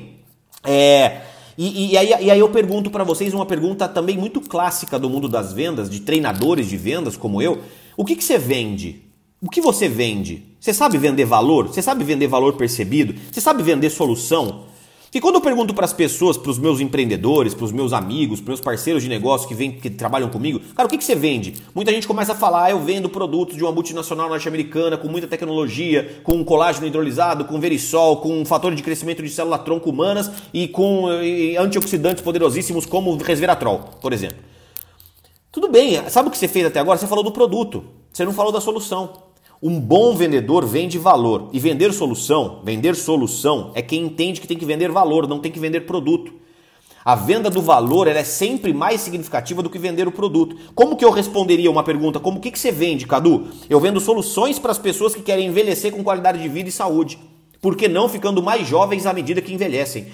É, 0.66 1.22
e, 1.58 1.92
e, 1.92 1.98
aí, 1.98 2.10
e 2.10 2.32
aí 2.32 2.40
eu 2.40 2.50
pergunto 2.50 2.90
para 2.90 3.04
vocês 3.04 3.34
uma 3.34 3.46
pergunta 3.46 3.88
também 3.88 4.18
muito 4.18 4.42
clássica 4.42 4.98
do 4.98 5.10
mundo 5.10 5.30
das 5.30 5.54
vendas, 5.54 5.90
de 5.90 6.02
treinadores 6.02 6.68
de 6.68 6.78
vendas 6.78 7.16
como 7.16 7.42
eu. 7.42 7.60
O 7.96 8.04
que, 8.04 8.16
que 8.16 8.24
você 8.24 8.38
vende? 8.38 9.13
O 9.46 9.50
que 9.50 9.60
você 9.60 9.90
vende? 9.90 10.42
Você 10.58 10.74
sabe 10.74 10.98
vender 10.98 11.26
valor? 11.26 11.68
Você 11.68 11.82
sabe 11.82 12.06
vender 12.06 12.28
valor 12.28 12.54
percebido? 12.54 13.14
Você 13.30 13.42
sabe 13.42 13.62
vender 13.62 13.90
solução? 13.90 14.68
Que 15.12 15.20
quando 15.20 15.36
eu 15.36 15.42
pergunto 15.42 15.74
para 15.74 15.84
as 15.84 15.92
pessoas, 15.92 16.38
para 16.38 16.50
os 16.50 16.58
meus 16.58 16.80
empreendedores, 16.80 17.54
para 17.54 17.66
os 17.66 17.74
meus 17.74 17.92
amigos, 17.92 18.40
para 18.40 18.54
os 18.54 18.60
meus 18.60 18.62
parceiros 18.62 19.04
de 19.04 19.10
negócio 19.10 19.46
que, 19.46 19.54
vem, 19.54 19.74
que 19.74 19.90
trabalham 19.90 20.30
comigo, 20.30 20.62
cara, 20.74 20.88
o 20.88 20.90
que, 20.90 20.98
que 20.98 21.04
você 21.04 21.14
vende? 21.14 21.56
Muita 21.76 21.92
gente 21.92 22.08
começa 22.08 22.32
a 22.32 22.36
falar, 22.36 22.64
ah, 22.64 22.72
eu 22.72 22.80
vendo 22.80 23.10
produtos 23.10 23.58
de 23.58 23.64
uma 23.64 23.72
multinacional 23.74 24.30
norte-americana 24.30 24.96
com 24.96 25.10
muita 25.10 25.28
tecnologia, 25.28 26.22
com 26.24 26.42
colágeno 26.46 26.88
hidrolisado, 26.88 27.44
com 27.44 27.60
verisol, 27.60 28.22
com 28.22 28.40
um 28.40 28.46
fator 28.46 28.74
de 28.74 28.82
crescimento 28.82 29.22
de 29.22 29.30
célula 29.30 29.60
tronco 29.60 29.90
humanas 29.90 30.32
e 30.54 30.70
com 30.70 31.12
e 31.22 31.58
antioxidantes 31.58 32.24
poderosíssimos 32.24 32.86
como 32.86 33.14
resveratrol, 33.18 33.90
por 34.02 34.14
exemplo. 34.14 34.38
Tudo 35.52 35.68
bem, 35.68 36.02
sabe 36.10 36.30
o 36.30 36.32
que 36.32 36.38
você 36.38 36.48
fez 36.48 36.66
até 36.66 36.80
agora? 36.80 36.98
Você 36.98 37.08
falou 37.08 37.26
do 37.26 37.32
produto, 37.34 37.84
você 38.14 38.24
não 38.24 38.32
falou 38.32 38.54
da 38.54 38.62
solução. 38.62 39.23
Um 39.66 39.80
bom 39.80 40.14
vendedor 40.14 40.66
vende 40.66 40.98
valor. 40.98 41.48
E 41.54 41.58
vender 41.58 41.94
solução, 41.94 42.60
vender 42.66 42.98
solução 42.98 43.72
é 43.74 43.82
quem 43.82 44.04
entende 44.04 44.42
que 44.42 44.48
tem 44.48 44.58
que 44.58 44.66
vender 44.66 44.92
valor, 44.92 45.26
não 45.26 45.40
tem 45.40 45.50
que 45.50 45.58
vender 45.58 45.86
produto. 45.86 46.34
A 47.06 47.16
venda 47.16 47.50
do 47.50 47.62
valor 47.62 48.06
é 48.08 48.26
sempre 48.26 48.74
mais 48.74 49.00
significativa 49.00 49.64
do 49.64 49.70
que 49.70 49.80
vender 49.80 50.06
o 50.06 50.12
produto. 50.12 50.58
Como 50.76 50.98
que 50.98 51.06
eu 51.06 51.12
responderia 51.12 51.72
uma 51.72 51.82
pergunta 51.82 52.20
como 52.20 52.42
que, 52.42 52.52
que 52.52 52.60
você 52.60 52.74
vende, 52.74 53.08
Cadu? 53.08 53.48
Eu 53.70 53.80
vendo 53.80 54.02
soluções 54.02 54.60
para 54.60 54.72
as 54.72 54.78
pessoas 54.78 55.16
que 55.16 55.22
querem 55.22 55.48
envelhecer 55.48 55.94
com 55.94 56.04
qualidade 56.04 56.42
de 56.42 56.50
vida 56.50 56.68
e 56.68 56.72
saúde. 56.72 57.18
Por 57.62 57.78
que 57.78 57.88
não 57.88 58.10
ficando 58.10 58.44
mais 58.44 58.68
jovens 58.68 59.06
à 59.06 59.14
medida 59.14 59.42
que 59.42 59.54
envelhecem? 59.54 60.08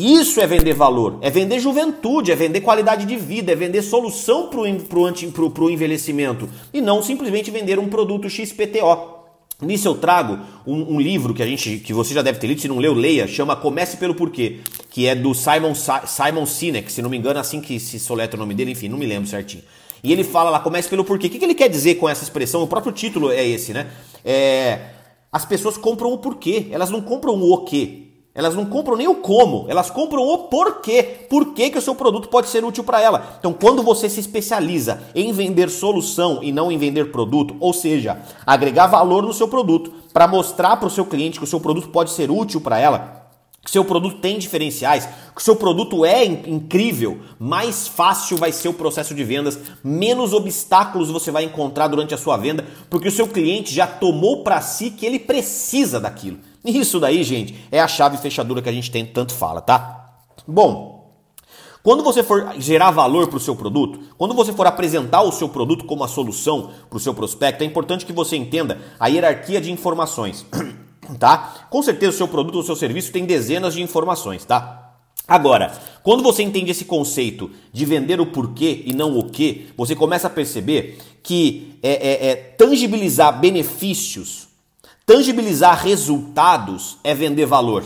Isso 0.00 0.40
é 0.40 0.46
vender 0.46 0.74
valor, 0.74 1.18
é 1.20 1.28
vender 1.28 1.58
juventude, 1.58 2.30
é 2.30 2.36
vender 2.36 2.60
qualidade 2.60 3.04
de 3.04 3.16
vida, 3.16 3.50
é 3.50 3.56
vender 3.56 3.82
solução 3.82 4.48
para 4.48 4.60
o 4.60 5.70
envelhecimento 5.70 6.48
e 6.72 6.80
não 6.80 7.02
simplesmente 7.02 7.50
vender 7.50 7.80
um 7.80 7.88
produto 7.88 8.30
XPTO. 8.30 9.18
Nisso 9.60 9.88
eu 9.88 9.96
trago 9.96 10.38
um, 10.64 10.94
um, 10.94 11.00
livro 11.00 11.34
que 11.34 11.42
a 11.42 11.46
gente, 11.46 11.78
que 11.78 11.92
você 11.92 12.14
já 12.14 12.22
deve 12.22 12.38
ter 12.38 12.46
lido, 12.46 12.60
se 12.60 12.68
não 12.68 12.78
leu, 12.78 12.94
leia, 12.94 13.26
chama 13.26 13.56
Comece 13.56 13.96
pelo 13.96 14.14
Porquê, 14.14 14.60
que 14.88 15.08
é 15.08 15.16
do 15.16 15.34
Simon, 15.34 15.74
Simon 15.74 16.46
Sinek, 16.46 16.92
se 16.92 17.02
não 17.02 17.10
me 17.10 17.16
engano, 17.16 17.40
assim 17.40 17.60
que 17.60 17.80
se 17.80 17.98
soletra 17.98 18.36
o 18.36 18.40
nome 18.40 18.54
dele, 18.54 18.70
enfim, 18.70 18.88
não 18.88 18.98
me 18.98 19.06
lembro 19.06 19.28
certinho. 19.28 19.64
E 20.04 20.12
ele 20.12 20.22
fala 20.22 20.48
lá, 20.48 20.60
comece 20.60 20.88
pelo 20.88 21.04
porquê. 21.04 21.26
O 21.26 21.30
que, 21.30 21.40
que 21.40 21.44
ele 21.44 21.56
quer 21.56 21.68
dizer 21.68 21.96
com 21.96 22.08
essa 22.08 22.22
expressão? 22.22 22.62
O 22.62 22.68
próprio 22.68 22.92
título 22.92 23.32
é 23.32 23.44
esse, 23.44 23.72
né? 23.72 23.88
É, 24.24 24.90
as 25.32 25.44
pessoas 25.44 25.76
compram 25.76 26.12
o 26.12 26.18
porquê, 26.18 26.68
elas 26.70 26.88
não 26.88 27.02
compram 27.02 27.34
o 27.34 27.64
quê. 27.64 28.07
Elas 28.34 28.54
não 28.54 28.66
compram 28.66 28.96
nem 28.96 29.08
o 29.08 29.16
como, 29.16 29.66
elas 29.68 29.90
compram 29.90 30.22
o 30.22 30.38
porquê. 30.44 31.02
Por 31.28 31.54
que, 31.54 31.70
que 31.70 31.78
o 31.78 31.82
seu 31.82 31.94
produto 31.94 32.28
pode 32.28 32.48
ser 32.48 32.64
útil 32.64 32.84
para 32.84 33.00
ela. 33.00 33.36
Então, 33.38 33.52
quando 33.52 33.82
você 33.82 34.08
se 34.08 34.20
especializa 34.20 35.02
em 35.14 35.32
vender 35.32 35.68
solução 35.68 36.40
e 36.42 36.52
não 36.52 36.70
em 36.70 36.78
vender 36.78 37.10
produto, 37.10 37.56
ou 37.58 37.72
seja, 37.72 38.20
agregar 38.46 38.86
valor 38.86 39.24
no 39.24 39.32
seu 39.32 39.48
produto 39.48 39.92
para 40.12 40.28
mostrar 40.28 40.76
para 40.76 40.86
o 40.86 40.90
seu 40.90 41.04
cliente 41.04 41.38
que 41.38 41.44
o 41.44 41.48
seu 41.48 41.58
produto 41.58 41.88
pode 41.88 42.10
ser 42.10 42.30
útil 42.30 42.60
para 42.60 42.78
ela, 42.78 43.28
que 43.64 43.70
seu 43.70 43.84
produto 43.84 44.20
tem 44.20 44.38
diferenciais, 44.38 45.08
que 45.34 45.42
seu 45.42 45.56
produto 45.56 46.04
é 46.04 46.24
incrível, 46.24 47.18
mais 47.38 47.86
fácil 47.88 48.36
vai 48.36 48.52
ser 48.52 48.68
o 48.68 48.74
processo 48.74 49.14
de 49.14 49.24
vendas, 49.24 49.58
menos 49.82 50.32
obstáculos 50.32 51.10
você 51.10 51.30
vai 51.30 51.44
encontrar 51.44 51.88
durante 51.88 52.14
a 52.14 52.18
sua 52.18 52.36
venda, 52.36 52.64
porque 52.88 53.08
o 53.08 53.12
seu 53.12 53.28
cliente 53.28 53.74
já 53.74 53.86
tomou 53.86 54.42
para 54.42 54.60
si 54.60 54.90
que 54.90 55.04
ele 55.04 55.18
precisa 55.18 56.00
daquilo. 56.00 56.38
Isso 56.64 56.98
daí, 56.98 57.22
gente, 57.22 57.54
é 57.70 57.80
a 57.80 57.88
chave 57.88 58.16
fechadura 58.18 58.60
que 58.60 58.68
a 58.68 58.72
gente 58.72 58.90
tem 58.90 59.06
tanto 59.06 59.32
fala, 59.32 59.60
tá? 59.60 60.16
Bom, 60.46 60.98
quando 61.82 62.02
você 62.02 62.22
for 62.22 62.54
gerar 62.58 62.90
valor 62.90 63.28
para 63.28 63.36
o 63.36 63.40
seu 63.40 63.54
produto, 63.54 64.00
quando 64.18 64.34
você 64.34 64.52
for 64.52 64.66
apresentar 64.66 65.22
o 65.22 65.32
seu 65.32 65.48
produto 65.48 65.84
como 65.84 66.04
a 66.04 66.08
solução 66.08 66.70
para 66.88 66.96
o 66.96 67.00
seu 67.00 67.14
prospecto, 67.14 67.62
é 67.62 67.66
importante 67.66 68.04
que 68.04 68.12
você 68.12 68.36
entenda 68.36 68.78
a 68.98 69.06
hierarquia 69.06 69.60
de 69.60 69.70
informações, 69.70 70.44
tá? 71.18 71.66
Com 71.70 71.82
certeza 71.82 72.12
o 72.12 72.16
seu 72.16 72.28
produto 72.28 72.56
ou 72.56 72.60
o 72.60 72.64
seu 72.64 72.76
serviço 72.76 73.12
tem 73.12 73.24
dezenas 73.24 73.74
de 73.74 73.82
informações, 73.82 74.44
tá? 74.44 74.96
Agora, 75.26 75.72
quando 76.02 76.22
você 76.22 76.42
entende 76.42 76.70
esse 76.70 76.86
conceito 76.86 77.50
de 77.72 77.84
vender 77.84 78.20
o 78.20 78.26
porquê 78.26 78.82
e 78.86 78.94
não 78.94 79.18
o 79.18 79.28
que, 79.30 79.68
você 79.76 79.94
começa 79.94 80.26
a 80.26 80.30
perceber 80.30 80.98
que 81.22 81.78
é, 81.82 81.90
é, 81.90 82.30
é 82.30 82.34
tangibilizar 82.34 83.38
benefícios 83.38 84.47
Tangibilizar 85.08 85.82
resultados 85.82 86.98
é 87.02 87.14
vender 87.14 87.46
valor. 87.46 87.82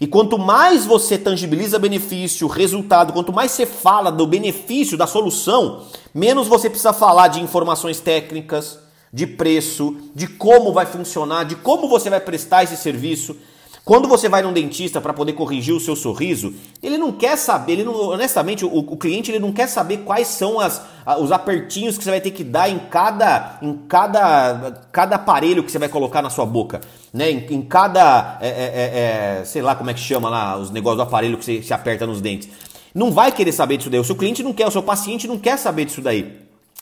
E 0.00 0.06
quanto 0.06 0.36
mais 0.36 0.84
você 0.84 1.16
tangibiliza 1.16 1.78
benefício, 1.78 2.48
resultado, 2.48 3.12
quanto 3.12 3.32
mais 3.32 3.52
você 3.52 3.64
fala 3.64 4.10
do 4.10 4.26
benefício, 4.26 4.98
da 4.98 5.06
solução, 5.06 5.84
menos 6.12 6.48
você 6.48 6.68
precisa 6.68 6.92
falar 6.92 7.28
de 7.28 7.40
informações 7.40 8.00
técnicas, 8.00 8.80
de 9.12 9.28
preço, 9.28 9.96
de 10.12 10.26
como 10.26 10.72
vai 10.72 10.86
funcionar, 10.86 11.44
de 11.44 11.54
como 11.54 11.88
você 11.88 12.10
vai 12.10 12.18
prestar 12.18 12.64
esse 12.64 12.76
serviço. 12.76 13.36
Quando 13.88 14.06
você 14.06 14.28
vai 14.28 14.42
num 14.42 14.52
dentista 14.52 15.00
para 15.00 15.14
poder 15.14 15.32
corrigir 15.32 15.74
o 15.74 15.80
seu 15.80 15.96
sorriso, 15.96 16.52
ele 16.82 16.98
não 16.98 17.10
quer 17.10 17.38
saber, 17.38 17.72
ele 17.72 17.84
não, 17.84 17.94
honestamente, 17.94 18.62
o, 18.62 18.68
o, 18.68 18.96
cliente 18.98 19.30
ele 19.30 19.38
não 19.38 19.50
quer 19.50 19.66
saber 19.66 20.00
quais 20.04 20.28
são 20.28 20.60
as, 20.60 20.82
os 21.18 21.32
apertinhos 21.32 21.96
que 21.96 22.04
você 22.04 22.10
vai 22.10 22.20
ter 22.20 22.32
que 22.32 22.44
dar 22.44 22.68
em 22.68 22.78
cada, 22.78 23.58
em 23.62 23.72
cada, 23.88 24.84
cada 24.92 25.16
aparelho 25.16 25.64
que 25.64 25.72
você 25.72 25.78
vai 25.78 25.88
colocar 25.88 26.20
na 26.20 26.28
sua 26.28 26.44
boca, 26.44 26.82
né? 27.14 27.30
Em, 27.30 27.46
em 27.48 27.62
cada, 27.62 28.36
é, 28.42 28.48
é, 28.48 28.52
é, 28.52 29.40
é 29.40 29.44
sei 29.46 29.62
lá 29.62 29.74
como 29.74 29.88
é 29.88 29.94
que 29.94 30.00
chama 30.00 30.28
lá, 30.28 30.58
os 30.58 30.70
negócios 30.70 30.98
do 30.98 31.04
aparelho 31.04 31.38
que 31.38 31.44
você 31.46 31.62
se 31.62 31.72
aperta 31.72 32.06
nos 32.06 32.20
dentes. 32.20 32.50
Não 32.94 33.10
vai 33.10 33.32
querer 33.32 33.52
saber 33.52 33.78
disso 33.78 33.88
daí. 33.88 34.00
O 34.00 34.04
seu 34.04 34.16
cliente 34.16 34.42
não 34.42 34.52
quer, 34.52 34.66
o 34.66 34.70
seu 34.70 34.82
paciente 34.82 35.26
não 35.26 35.38
quer 35.38 35.56
saber 35.56 35.86
disso 35.86 36.02
daí. 36.02 36.40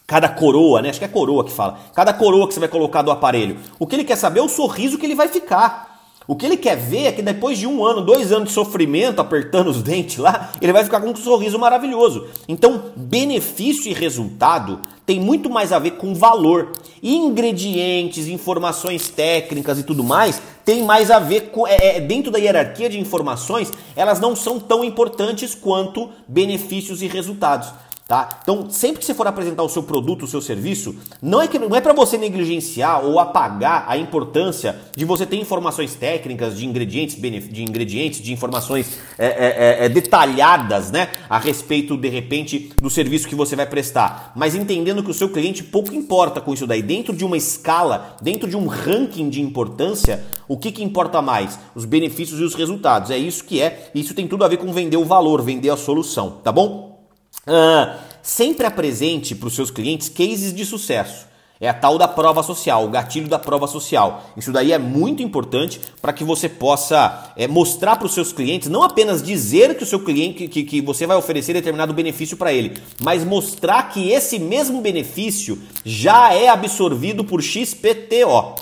Cada 0.09 0.29
coroa, 0.29 0.83
né? 0.83 0.91
Acho 0.91 0.99
que 0.99 1.05
é 1.05 1.09
coroa 1.09 1.45
que 1.45 1.53
fala. 1.53 1.79
Cada 1.95 2.13
coroa 2.13 2.49
que 2.49 2.55
você 2.55 2.59
vai 2.59 2.69
colocar 2.69 3.03
do 3.03 3.13
aparelho. 3.13 3.59
O 3.79 3.87
que 3.87 3.95
ele 3.95 4.03
quer 4.03 4.17
saber 4.17 4.41
é 4.41 4.43
o 4.43 4.49
sorriso 4.49 4.99
que 4.99 5.07
ele 5.07 5.15
vai 5.15 5.29
ficar. 5.29 5.96
O 6.29 6.35
que 6.35 6.45
ele 6.45 6.57
quer 6.57 6.77
ver 6.77 7.07
é 7.07 7.13
que 7.13 7.23
depois 7.23 7.59
de 7.59 7.67
um 7.67 7.85
ano, 7.85 8.01
dois 8.01 8.33
anos 8.33 8.49
de 8.49 8.55
sofrimento, 8.55 9.21
apertando 9.21 9.69
os 9.69 9.81
dentes 9.85 10.19
lá, 10.19 10.53
ele 10.61 10.73
vai 10.73 10.85
ficar 10.85 11.01
com 11.01 11.11
um 11.11 11.17
sorriso 11.17 11.59
maravilhoso. 11.59 12.27
Então, 12.49 12.93
benefício 12.97 13.91
e 13.91 13.95
resultado 13.95 14.81
tem 15.05 15.21
muito 15.21 15.49
mais 15.49 15.73
a 15.73 15.79
ver 15.79 15.93
com 15.93 16.15
valor. 16.15 16.73
Ingredientes, 17.03 18.27
informações 18.27 19.09
técnicas 19.09 19.79
e 19.79 19.85
tudo 19.85 20.03
mais 20.03 20.43
tem 20.67 20.83
mais 20.83 21.13
a 21.13 21.21
ver 21.21 21.53
com. 21.53 21.65
É, 21.65 21.77
é, 21.97 22.01
dentro 22.01 22.33
da 22.33 22.39
hierarquia 22.39 22.91
de 22.91 22.99
informações, 22.99 23.73
elas 23.95 24.19
não 24.19 24.35
são 24.35 24.59
tão 24.59 24.85
importantes 24.85 25.55
quanto 25.55 26.11
benefícios 26.27 27.03
e 27.03 27.07
resultados. 27.07 27.73
Tá? 28.09 28.39
Então, 28.41 28.71
sempre 28.71 29.01
que 29.01 29.05
você 29.05 29.13
for 29.13 29.27
apresentar 29.27 29.65
o 29.65 29.69
seu 29.69 29.83
produto, 29.83 30.27
o 30.27 30.29
seu 30.29 30.41
serviço, 30.41 30.95
não 31.21 31.43
é 31.43 31.49
que 31.49 31.59
não 31.59 31.75
é 31.75 31.81
para 31.81 31.93
você 31.93 32.17
negligenciar 32.17 33.05
ou 33.05 33.19
apagar 33.19 33.85
a 33.89 33.99
importância 33.99 34.77
de 34.97 35.05
você 35.05 35.27
ter 35.27 35.35
informações 35.39 35.97
técnicas 35.97 36.57
de 36.57 36.65
ingredientes, 36.65 37.21
de 37.21 37.63
ingredientes, 37.65 38.23
de 38.23 38.33
informações 38.33 39.01
é, 39.19 39.27
é, 39.27 39.31
é, 39.31 39.85
é, 39.87 39.89
detalhadas, 39.89 40.93
né, 40.93 41.09
a 41.29 41.37
respeito 41.37 41.97
de 41.97 42.09
repente 42.09 42.71
do 42.81 42.89
serviço 42.89 43.27
que 43.27 43.35
você 43.35 43.57
vai 43.57 43.67
prestar, 43.67 44.31
mas 44.37 44.55
entendendo 44.55 45.03
que 45.03 45.11
o 45.11 45.15
seu 45.15 45.29
cliente 45.29 45.65
pouco 45.65 45.93
importa 45.93 46.41
com 46.41 46.55
isso 46.55 46.65
daí. 46.65 46.83
Dentro 46.83 47.13
de 47.13 47.25
uma 47.25 47.37
escala, 47.37 48.17
dentro 48.23 48.49
de 48.49 48.57
um 48.57 48.69
ranking 48.69 49.29
de 49.29 49.41
importância, 49.41 50.23
o 50.47 50.57
que, 50.57 50.71
que 50.71 50.85
importa 50.85 51.21
mais? 51.21 51.59
Os 51.75 51.85
benefícios 51.85 52.39
e 52.39 52.45
os 52.45 52.55
resultados. 52.55 53.11
É 53.11 53.19
isso 53.19 53.43
que 53.43 53.61
é. 53.61 53.91
Isso 53.93 54.15
tem 54.15 54.29
tudo 54.29 54.45
a 54.45 54.49
ver 54.49 54.59
com 54.59 54.73
vender 54.73 54.97
o 54.97 55.05
valor, 55.05 55.43
vender 55.43 55.71
a 55.71 55.77
solução, 55.77 56.39
tá 56.45 56.53
bom? 56.53 56.86
Uh, 57.47 57.99
sempre 58.23 58.67
apresente 58.67 59.35
para 59.35 59.49
os 59.49 59.55
seus 59.55 59.71
clientes 59.71 60.09
cases 60.09 60.53
de 60.53 60.65
sucesso. 60.65 61.27
É 61.59 61.69
a 61.71 61.75
tal 61.75 61.97
da 61.97 62.07
prova 62.07 62.43
social, 62.43 62.85
o 62.85 62.91
gatilho 62.91 63.29
da 63.29 63.39
prova 63.39 63.67
social. 63.67 64.27
Isso 64.37 64.53
daí 64.53 64.73
é 64.73 64.79
muito 64.79 65.23
importante 65.23 65.81
para 66.03 66.13
que 66.13 66.23
você 66.23 66.51
possa 66.51 67.33
é, 67.35 67.49
mostrar 67.49 67.97
para 67.97 68.05
os 68.05 68.13
seus 68.13 68.31
clientes, 68.31 68.69
não 68.69 68.83
apenas 68.83 69.23
dizer 69.23 69.75
que 69.75 69.83
o 69.83 69.87
seu 69.87 70.01
cliente, 70.01 70.49
que, 70.49 70.65
que 70.65 70.83
você 70.83 71.07
vai 71.07 71.17
oferecer 71.17 71.55
determinado 71.55 71.95
benefício 71.95 72.37
para 72.37 72.53
ele, 72.53 72.77
mas 73.01 73.25
mostrar 73.25 73.85
que 73.85 74.11
esse 74.11 74.39
mesmo 74.39 74.83
benefício 74.83 75.59
já 75.83 76.35
é 76.35 76.49
absorvido 76.49 77.25
por 77.25 77.43
XPTO. 77.43 78.55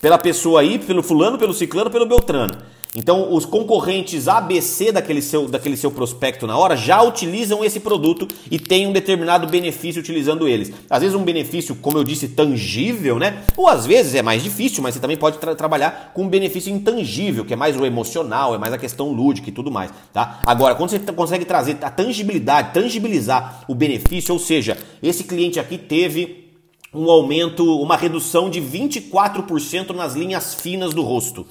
Pela 0.00 0.16
pessoa 0.16 0.62
aí, 0.62 0.78
pelo 0.78 1.02
fulano, 1.02 1.36
pelo 1.36 1.52
ciclano, 1.52 1.90
pelo 1.90 2.06
beltrano. 2.06 2.56
Então, 2.94 3.32
os 3.32 3.44
concorrentes 3.44 4.26
ABC 4.26 4.90
daquele 4.90 5.22
seu, 5.22 5.46
daquele 5.46 5.76
seu 5.76 5.92
prospecto 5.92 6.44
na 6.44 6.58
hora 6.58 6.76
já 6.76 7.00
utilizam 7.02 7.64
esse 7.64 7.78
produto 7.78 8.26
e 8.50 8.58
têm 8.58 8.88
um 8.88 8.92
determinado 8.92 9.46
benefício 9.46 10.00
utilizando 10.00 10.48
eles. 10.48 10.72
Às 10.88 11.02
vezes, 11.02 11.14
um 11.14 11.22
benefício, 11.22 11.76
como 11.76 11.98
eu 11.98 12.02
disse, 12.02 12.28
tangível, 12.28 13.16
né? 13.16 13.44
Ou 13.56 13.68
às 13.68 13.86
vezes 13.86 14.16
é 14.16 14.22
mais 14.22 14.42
difícil, 14.42 14.82
mas 14.82 14.94
você 14.94 15.00
também 15.00 15.16
pode 15.16 15.38
tra 15.38 15.54
trabalhar 15.54 16.10
com 16.12 16.24
um 16.24 16.28
benefício 16.28 16.72
intangível, 16.72 17.44
que 17.44 17.52
é 17.52 17.56
mais 17.56 17.76
o 17.76 17.86
emocional, 17.86 18.56
é 18.56 18.58
mais 18.58 18.72
a 18.72 18.78
questão 18.78 19.12
lúdica 19.12 19.48
e 19.48 19.52
tudo 19.52 19.70
mais, 19.70 19.92
tá? 20.12 20.40
Agora, 20.44 20.74
quando 20.74 20.90
você 20.90 20.98
consegue 20.98 21.44
trazer 21.44 21.78
a 21.82 21.90
tangibilidade, 21.90 22.74
tangibilizar 22.74 23.64
o 23.68 23.74
benefício, 23.74 24.32
ou 24.32 24.40
seja, 24.40 24.76
esse 25.00 25.22
cliente 25.22 25.60
aqui 25.60 25.78
teve 25.78 26.50
um 26.92 27.08
aumento, 27.08 27.64
uma 27.80 27.96
redução 27.96 28.50
de 28.50 28.60
24% 28.60 29.90
nas 29.94 30.14
linhas 30.14 30.54
finas 30.54 30.92
do 30.92 31.02
rosto. 31.02 31.46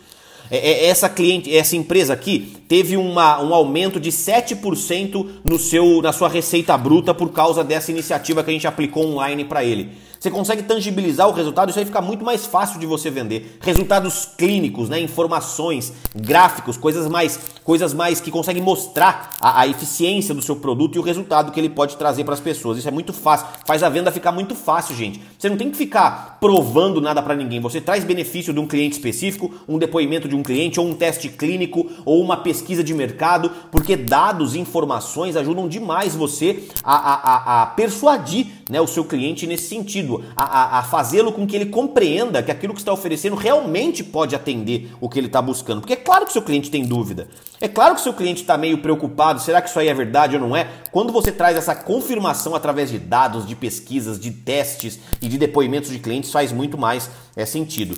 É, 0.52 0.58
é, 0.58 0.86
essa 0.88 1.08
cliente, 1.08 1.56
essa 1.56 1.76
empresa 1.76 2.14
aqui 2.14 2.58
teve 2.68 2.98
uma, 2.98 3.42
um 3.42 3.54
aumento 3.54 4.00
de 4.00 4.12
7% 4.12 5.28
no 5.44 5.60
seu, 5.60 6.02
na 6.02 6.12
sua 6.12 6.28
receita 6.28 6.78
bruta 6.78 7.14
por 7.14 7.32
causa 7.32 7.64
dessa 7.64 7.92
iniciativa 7.92 8.44
que 8.44 8.50
a 8.50 8.54
gente 8.54 8.68
aplicou 8.68 9.06
online 9.06 9.46
para 9.46 9.64
ele. 9.64 9.90
Você 10.20 10.30
consegue 10.30 10.64
tangibilizar 10.64 11.30
o 11.30 11.32
resultado, 11.32 11.70
isso 11.70 11.80
aí 11.80 11.86
fica 11.86 12.02
muito 12.02 12.26
mais 12.26 12.46
fácil 12.46 12.78
de 12.78 12.86
você 12.86 13.10
vender. 13.10 13.58
Resultados 13.62 14.28
clínicos, 14.38 14.90
né, 14.90 15.00
informações, 15.00 15.94
gráficos, 16.14 16.76
coisas 16.76 17.08
mais, 17.08 17.40
coisas 17.64 17.94
mais 17.94 18.20
que 18.20 18.30
conseguem 18.30 18.62
mostrar 18.62 19.32
a, 19.40 19.62
a 19.62 19.68
eficiência 19.68 20.36
do 20.36 20.42
seu 20.42 20.58
produto 20.58 20.98
e 20.98 21.00
o 21.00 21.02
resultado 21.02 21.52
que 21.54 21.60
ele 21.60 21.70
pode 21.70 21.96
trazer 21.96 22.26
para 22.26 22.34
as 22.34 22.40
pessoas. 22.42 22.78
Isso 22.78 22.88
é 22.88 22.92
muito 22.92 23.14
fácil, 23.14 23.48
faz 23.66 23.82
a 23.82 23.88
venda 23.88 24.12
ficar 24.12 24.34
muito 24.34 24.56
fácil, 24.56 24.94
gente. 24.94 25.22
Você 25.38 25.48
não 25.48 25.56
tem 25.56 25.72
que 25.72 25.78
ficar 25.78 26.38
provando 26.42 27.00
nada 27.00 27.22
para 27.22 27.36
ninguém. 27.36 27.62
Você 27.62 27.80
traz 27.80 28.04
benefício 28.04 28.54
de 28.54 28.60
um 28.60 28.68
cliente 28.68 28.98
específico, 28.98 29.54
um 29.68 29.78
depoimento 29.78 30.28
de 30.28 30.36
um 30.36 30.44
cliente 30.44 30.80
ou 30.80 30.88
um 30.88 30.94
teste 30.94 31.30
clínico 31.30 31.90
ou 32.04 32.22
uma 32.22 32.38
pesquisa 32.38 32.84
de 32.84 32.94
mercado, 32.94 33.52
porque 33.72 33.96
dados, 33.96 34.56
informações 34.56 35.38
ajudam 35.38 35.68
demais 35.68 36.14
você 36.14 36.64
a, 36.84 36.96
a, 36.96 37.14
a, 37.14 37.62
a 37.62 37.66
persuadir 37.68 38.48
né, 38.70 38.80
o 38.80 38.88
seu 38.88 39.04
cliente 39.04 39.48
nesse 39.48 39.68
sentido, 39.68 40.09
a, 40.36 40.44
a, 40.44 40.80
a 40.80 40.84
fazê-lo 40.84 41.32
com 41.32 41.46
que 41.46 41.56
ele 41.56 41.68
compreenda 41.68 42.42
que 42.42 42.52
aquilo 42.52 42.74
que 42.74 42.80
está 42.80 42.92
oferecendo 42.92 43.36
realmente 43.36 44.04
pode 44.04 44.36
atender 44.36 44.92
o 45.00 45.10
que 45.10 45.20
ele 45.20 45.28
está 45.28 45.42
buscando. 45.42 45.82
Porque 45.82 45.94
é 45.94 45.98
claro 45.98 46.26
que 46.26 46.34
seu 46.34 46.42
cliente 46.42 46.72
tem 46.72 46.86
dúvida. 46.86 47.28
É 47.62 47.68
claro 47.68 47.96
que 47.96 48.02
seu 48.02 48.14
cliente 48.14 48.42
está 48.42 48.58
meio 48.58 48.78
preocupado, 48.80 49.42
será 49.42 49.62
que 49.62 49.70
isso 49.70 49.80
aí 49.80 49.88
é 49.88 49.94
verdade 49.94 50.36
ou 50.36 50.42
não 50.42 50.56
é? 50.56 50.68
Quando 50.92 51.12
você 51.12 51.32
traz 51.32 51.58
essa 51.58 51.76
confirmação 51.76 52.56
através 52.56 52.90
de 52.90 52.98
dados, 52.98 53.46
de 53.46 53.56
pesquisas, 53.56 54.20
de 54.20 54.32
testes 54.32 55.00
e 55.22 55.28
de 55.28 55.38
depoimentos 55.38 55.90
de 55.90 56.00
clientes, 56.00 56.32
faz 56.32 56.52
muito 56.52 56.78
mais 56.78 57.10
é, 57.36 57.46
sentido. 57.46 57.96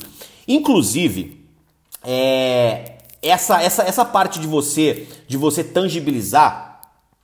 Inclusive, 0.48 1.46
é, 2.04 2.98
essa, 3.22 3.62
essa, 3.62 3.84
essa 3.84 4.04
parte 4.04 4.40
de 4.40 4.48
você 4.48 5.08
de 5.28 5.38
você 5.38 5.64
tangibilizar 5.64 6.71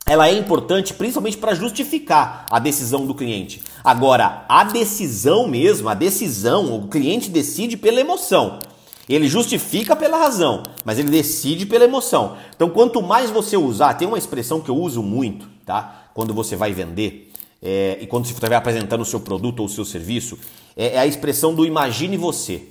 ela 0.08 0.30
é 0.30 0.34
importante 0.34 0.94
principalmente 0.94 1.38
para 1.38 1.54
justificar 1.54 2.46
a 2.50 2.60
decisão 2.60 3.06
do 3.06 3.14
cliente. 3.14 3.62
Agora, 3.84 4.46
a 4.48 4.64
decisão 4.64 5.48
mesmo, 5.48 5.90
a 5.90 5.94
decisão, 5.94 6.74
o 6.74 6.88
cliente 6.88 7.30
decide 7.30 7.76
pela 7.76 8.00
emoção. 8.00 8.60
Ele 9.10 9.28
justifica 9.28 9.96
pela 9.96 10.18
razão, 10.18 10.64
mas 10.86 10.98
ele 10.98 11.10
decide 11.10 11.66
pela 11.66 11.84
emoção. 11.84 12.38
Então, 12.56 12.70
quanto 12.70 13.02
mais 13.02 13.30
você 13.30 13.58
usar, 13.58 13.94
tem 13.96 14.08
uma 14.08 14.18
expressão 14.18 14.62
que 14.62 14.70
eu 14.70 14.76
uso 14.76 15.04
muito, 15.04 15.48
tá? 15.66 16.10
Quando 16.14 16.34
você 16.34 16.56
vai 16.56 16.72
vender 16.72 17.32
é, 17.62 17.98
e 18.02 18.08
quando 18.08 18.26
você 18.26 18.34
estiver 18.34 18.56
apresentando 18.56 19.02
o 19.02 19.06
seu 19.06 19.20
produto 19.20 19.60
ou 19.60 19.66
o 19.66 19.70
seu 19.70 19.84
serviço, 19.86 20.38
é, 20.76 20.96
é 20.96 21.00
a 21.00 21.06
expressão 21.06 21.54
do 21.54 21.66
imagine 21.66 22.16
você. 22.16 22.64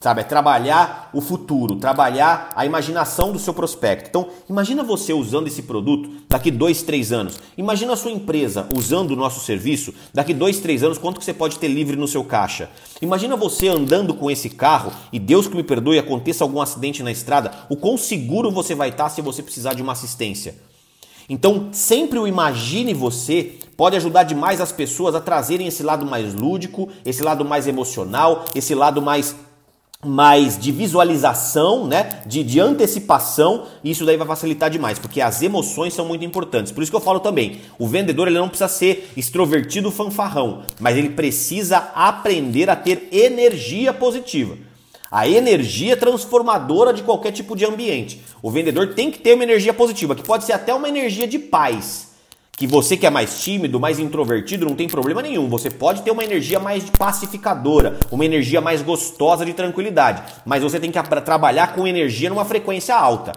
Sabe, 0.00 0.20
é 0.20 0.24
trabalhar 0.24 1.10
o 1.12 1.20
futuro, 1.20 1.74
trabalhar 1.74 2.50
a 2.54 2.64
imaginação 2.64 3.32
do 3.32 3.38
seu 3.38 3.52
prospecto. 3.52 4.08
Então, 4.08 4.28
imagina 4.48 4.84
você 4.84 5.12
usando 5.12 5.48
esse 5.48 5.62
produto 5.62 6.08
daqui 6.28 6.52
dois, 6.52 6.82
três 6.82 7.10
anos. 7.10 7.40
Imagina 7.56 7.94
a 7.94 7.96
sua 7.96 8.12
empresa 8.12 8.68
usando 8.76 9.10
o 9.10 9.16
nosso 9.16 9.40
serviço 9.40 9.92
daqui 10.14 10.32
dois, 10.32 10.60
três 10.60 10.84
anos, 10.84 10.98
quanto 10.98 11.18
que 11.18 11.24
você 11.24 11.34
pode 11.34 11.58
ter 11.58 11.66
livre 11.66 11.96
no 11.96 12.06
seu 12.06 12.22
caixa. 12.22 12.70
Imagina 13.02 13.36
você 13.36 13.66
andando 13.66 14.14
com 14.14 14.30
esse 14.30 14.48
carro 14.48 14.92
e 15.12 15.18
Deus 15.18 15.48
que 15.48 15.56
me 15.56 15.64
perdoe, 15.64 15.98
aconteça 15.98 16.44
algum 16.44 16.62
acidente 16.62 17.02
na 17.02 17.10
estrada, 17.10 17.50
o 17.68 17.76
quão 17.76 17.98
seguro 17.98 18.52
você 18.52 18.76
vai 18.76 18.90
estar 18.90 19.08
se 19.08 19.20
você 19.20 19.42
precisar 19.42 19.74
de 19.74 19.82
uma 19.82 19.94
assistência. 19.94 20.54
Então, 21.28 21.70
sempre 21.72 22.20
o 22.20 22.26
imagine 22.26 22.94
você 22.94 23.56
pode 23.76 23.96
ajudar 23.96 24.22
demais 24.22 24.60
as 24.60 24.70
pessoas 24.70 25.14
a 25.16 25.20
trazerem 25.20 25.66
esse 25.66 25.82
lado 25.82 26.06
mais 26.06 26.34
lúdico, 26.34 26.88
esse 27.04 27.22
lado 27.22 27.44
mais 27.44 27.66
emocional, 27.66 28.44
esse 28.54 28.74
lado 28.74 29.02
mais 29.02 29.34
mais 30.06 30.56
de 30.56 30.70
visualização, 30.70 31.84
né, 31.84 32.22
de, 32.24 32.44
de 32.44 32.60
antecipação, 32.60 33.66
isso 33.82 34.06
daí 34.06 34.16
vai 34.16 34.28
facilitar 34.28 34.70
demais, 34.70 34.96
porque 34.96 35.20
as 35.20 35.42
emoções 35.42 35.92
são 35.92 36.06
muito 36.06 36.24
importantes. 36.24 36.70
Por 36.70 36.84
isso 36.84 36.92
que 36.92 36.96
eu 36.96 37.00
falo 37.00 37.18
também, 37.18 37.62
o 37.80 37.88
vendedor 37.88 38.28
ele 38.28 38.38
não 38.38 38.48
precisa 38.48 38.68
ser 38.68 39.10
extrovertido 39.16 39.90
fanfarrão, 39.90 40.62
mas 40.78 40.96
ele 40.96 41.08
precisa 41.08 41.78
aprender 41.96 42.70
a 42.70 42.76
ter 42.76 43.08
energia 43.10 43.92
positiva. 43.92 44.56
A 45.10 45.28
energia 45.28 45.96
transformadora 45.96 46.92
de 46.92 47.02
qualquer 47.02 47.32
tipo 47.32 47.56
de 47.56 47.64
ambiente. 47.64 48.22
O 48.40 48.52
vendedor 48.52 48.94
tem 48.94 49.10
que 49.10 49.18
ter 49.18 49.34
uma 49.34 49.42
energia 49.42 49.74
positiva, 49.74 50.14
que 50.14 50.22
pode 50.22 50.44
ser 50.44 50.52
até 50.52 50.72
uma 50.72 50.88
energia 50.88 51.26
de 51.26 51.40
paz 51.40 52.07
que 52.58 52.66
você 52.66 52.96
que 52.96 53.06
é 53.06 53.10
mais 53.10 53.40
tímido, 53.40 53.78
mais 53.78 54.00
introvertido, 54.00 54.66
não 54.66 54.74
tem 54.74 54.88
problema 54.88 55.22
nenhum. 55.22 55.48
Você 55.48 55.70
pode 55.70 56.02
ter 56.02 56.10
uma 56.10 56.24
energia 56.24 56.58
mais 56.58 56.90
pacificadora, 56.90 57.96
uma 58.10 58.24
energia 58.24 58.60
mais 58.60 58.82
gostosa 58.82 59.46
de 59.46 59.52
tranquilidade, 59.52 60.22
mas 60.44 60.62
você 60.62 60.80
tem 60.80 60.90
que 60.90 61.00
trabalhar 61.20 61.72
com 61.74 61.86
energia 61.86 62.28
numa 62.28 62.44
frequência 62.44 62.96
alta. 62.96 63.32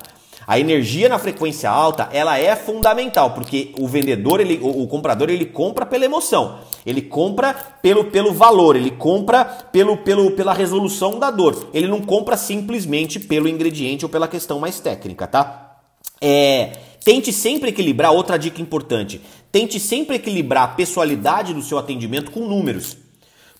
A 0.47 0.59
energia 0.59 1.07
na 1.07 1.19
frequência 1.19 1.69
alta, 1.69 2.09
ela 2.11 2.39
é 2.39 2.55
fundamental, 2.55 3.31
porque 3.31 3.73
o 3.79 3.87
vendedor, 3.87 4.41
ele, 4.41 4.59
o, 4.59 4.81
o, 4.81 4.87
comprador, 4.87 5.29
ele 5.29 5.45
compra 5.45 5.85
pela 5.85 6.03
emoção. 6.03 6.57
Ele 6.83 7.01
compra 7.01 7.53
pelo, 7.53 8.05
pelo 8.05 8.33
valor, 8.33 8.75
ele 8.75 8.89
compra 8.89 9.45
pelo, 9.45 9.97
pelo, 9.97 10.31
pela 10.31 10.51
resolução 10.51 11.19
da 11.19 11.29
dor. 11.29 11.69
Ele 11.71 11.87
não 11.87 12.01
compra 12.01 12.35
simplesmente 12.35 13.19
pelo 13.19 13.47
ingrediente 13.47 14.03
ou 14.03 14.09
pela 14.09 14.27
questão 14.27 14.59
mais 14.59 14.79
técnica, 14.79 15.27
tá? 15.27 15.70
É, 16.21 16.71
Tente 17.03 17.33
sempre 17.33 17.69
equilibrar, 17.69 18.11
outra 18.11 18.37
dica 18.37 18.61
importante, 18.61 19.19
tente 19.51 19.79
sempre 19.79 20.17
equilibrar 20.17 20.63
a 20.63 20.67
pessoalidade 20.67 21.51
do 21.51 21.63
seu 21.63 21.79
atendimento 21.79 22.29
com 22.29 22.47
números. 22.47 22.95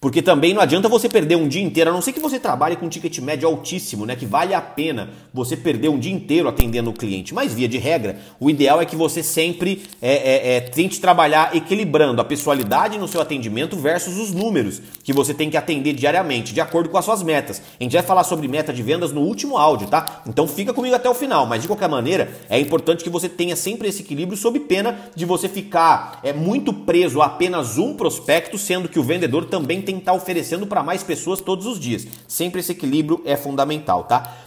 Porque 0.02 0.20
também 0.20 0.52
não 0.52 0.64
adianta 0.64 0.90
você 0.90 1.08
perder 1.08 1.36
um 1.36 1.48
dia 1.48 1.62
inteiro, 1.62 1.92
a 1.92 1.94
não 1.94 2.02
ser 2.02 2.12
que 2.12 2.20
você 2.20 2.40
trabalhe 2.40 2.76
com 2.76 2.88
um 2.88 2.90
ticket 2.90 3.20
médio 3.20 3.48
altíssimo, 3.48 4.04
né? 4.04 4.16
Que 4.16 4.26
vale 4.26 4.52
a 4.52 4.60
pena 4.60 5.12
você 5.32 5.56
perder 5.56 5.90
um 5.90 6.00
dia 6.00 6.12
inteiro 6.12 6.50
atendendo 6.50 6.90
o 6.90 6.94
cliente. 6.94 7.36
Mas 7.36 7.54
via 7.54 7.68
de 7.68 7.78
regra, 7.78 8.18
o 8.40 8.50
ideal 8.50 8.82
é 8.82 8.86
que 8.86 8.96
você 8.96 9.22
sempre 9.22 9.84
é, 10.02 10.14
é, 10.14 10.56
é, 10.56 10.60
tente 10.62 11.00
trabalhar 11.00 11.56
equilibrando 11.56 12.20
a 12.20 12.26
pessoalidade 12.26 12.98
no 12.98 13.08
seu 13.08 13.22
atendimento 13.22 13.78
versus 13.78 14.18
os 14.18 14.34
números 14.34 14.82
que 15.04 15.14
você 15.14 15.36
tem 15.36 15.52
que 15.52 15.58
atender 15.58 15.94
diariamente, 15.94 16.52
de 16.52 16.60
acordo 16.60 16.90
com 16.90 16.98
as 16.98 17.06
suas 17.06 17.22
metas. 17.22 17.62
A 17.80 17.84
gente 17.84 17.94
vai 17.94 18.02
falar 18.02 18.24
sobre 18.24 18.48
meta 18.48 18.74
de 18.74 18.82
vendas 18.82 19.12
no 19.12 19.22
último 19.22 19.56
áudio, 19.56 19.86
tá? 19.86 20.24
Então 20.26 20.48
fica 20.48 20.74
comigo 20.74 20.96
até 20.96 21.12
o 21.12 21.14
final. 21.14 21.46
Mas 21.46 21.62
de 21.62 21.68
qualquer 21.68 21.88
maneira, 21.88 22.28
é 22.50 22.60
importante 22.60 23.04
que 23.04 23.10
você 23.12 23.30
tenha 23.30 23.56
sempre 23.56 23.90
esse 23.90 24.02
equilíbrio 24.02 24.36
sob 24.36 24.60
pena 24.62 24.98
de 25.16 25.26
você 25.26 25.48
ficar 25.48 26.20
é, 26.24 26.34
muito 26.34 26.74
preso 26.74 27.22
a 27.22 27.28
apenas 27.28 27.78
um 27.78 27.94
prospecto, 27.94 28.58
sendo 28.58 28.90
que 28.90 28.98
o 28.98 29.04
vendedor 29.04 29.46
também 29.46 29.80
tem 29.80 29.91
tem 29.92 29.98
que 29.98 30.02
estar 30.02 30.14
oferecendo 30.14 30.66
para 30.66 30.82
mais 30.82 31.04
pessoas 31.04 31.42
todos 31.42 31.66
os 31.66 31.80
dias. 31.80 32.08
Sempre 32.28 32.62
esse 32.62 32.72
equilíbrio 32.72 33.22
é 33.26 33.36
fundamental, 33.36 34.06
tá? 34.06 34.38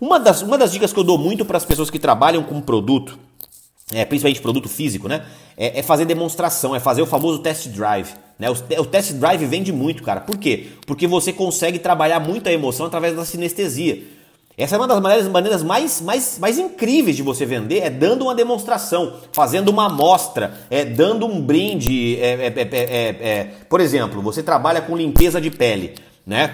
Uma 0.00 0.18
das, 0.18 0.42
uma 0.42 0.56
das 0.56 0.72
dicas 0.72 0.92
que 0.92 0.98
eu 0.98 1.04
dou 1.04 1.18
muito 1.18 1.44
para 1.44 1.56
as 1.56 1.64
pessoas 1.64 1.90
que 1.90 1.98
trabalham 1.98 2.42
com 2.42 2.60
produto, 2.60 3.18
é, 3.92 4.04
principalmente 4.04 4.40
produto 4.40 4.68
físico, 4.68 5.08
né? 5.08 5.24
É, 5.56 5.80
é, 5.80 5.82
fazer 5.82 6.04
demonstração, 6.04 6.74
é 6.74 6.80
fazer 6.80 7.02
o 7.02 7.06
famoso 7.06 7.40
test 7.40 7.68
drive. 7.68 8.10
Né? 8.38 8.48
O, 8.50 8.80
o 8.80 8.86
test 8.86 9.12
drive 9.12 9.44
vende 9.44 9.72
muito, 9.72 10.02
cara. 10.02 10.20
Por 10.20 10.38
quê? 10.38 10.68
Porque 10.86 11.06
você 11.06 11.32
consegue 11.32 11.78
trabalhar 11.78 12.20
muita 12.20 12.50
emoção 12.50 12.86
através 12.86 13.14
da 13.14 13.24
sinestesia. 13.24 14.02
Essa 14.56 14.76
é 14.76 14.78
uma 14.78 14.86
das 14.86 15.00
maneiras, 15.00 15.28
maneiras 15.28 15.62
mais, 15.62 16.00
mais, 16.02 16.38
mais 16.38 16.58
incríveis 16.58 17.16
de 17.16 17.22
você 17.22 17.46
vender, 17.46 17.78
é 17.78 17.88
dando 17.88 18.22
uma 18.22 18.34
demonstração, 18.34 19.14
fazendo 19.32 19.70
uma 19.70 19.86
amostra, 19.86 20.54
é 20.68 20.84
dando 20.84 21.26
um 21.26 21.40
brinde. 21.40 22.18
É, 22.20 22.46
é, 22.46 22.52
é, 22.56 23.30
é, 23.30 23.44
por 23.68 23.80
exemplo, 23.80 24.20
você 24.20 24.42
trabalha 24.42 24.82
com 24.82 24.96
limpeza 24.96 25.40
de 25.40 25.50
pele, 25.50 25.94
né? 26.26 26.52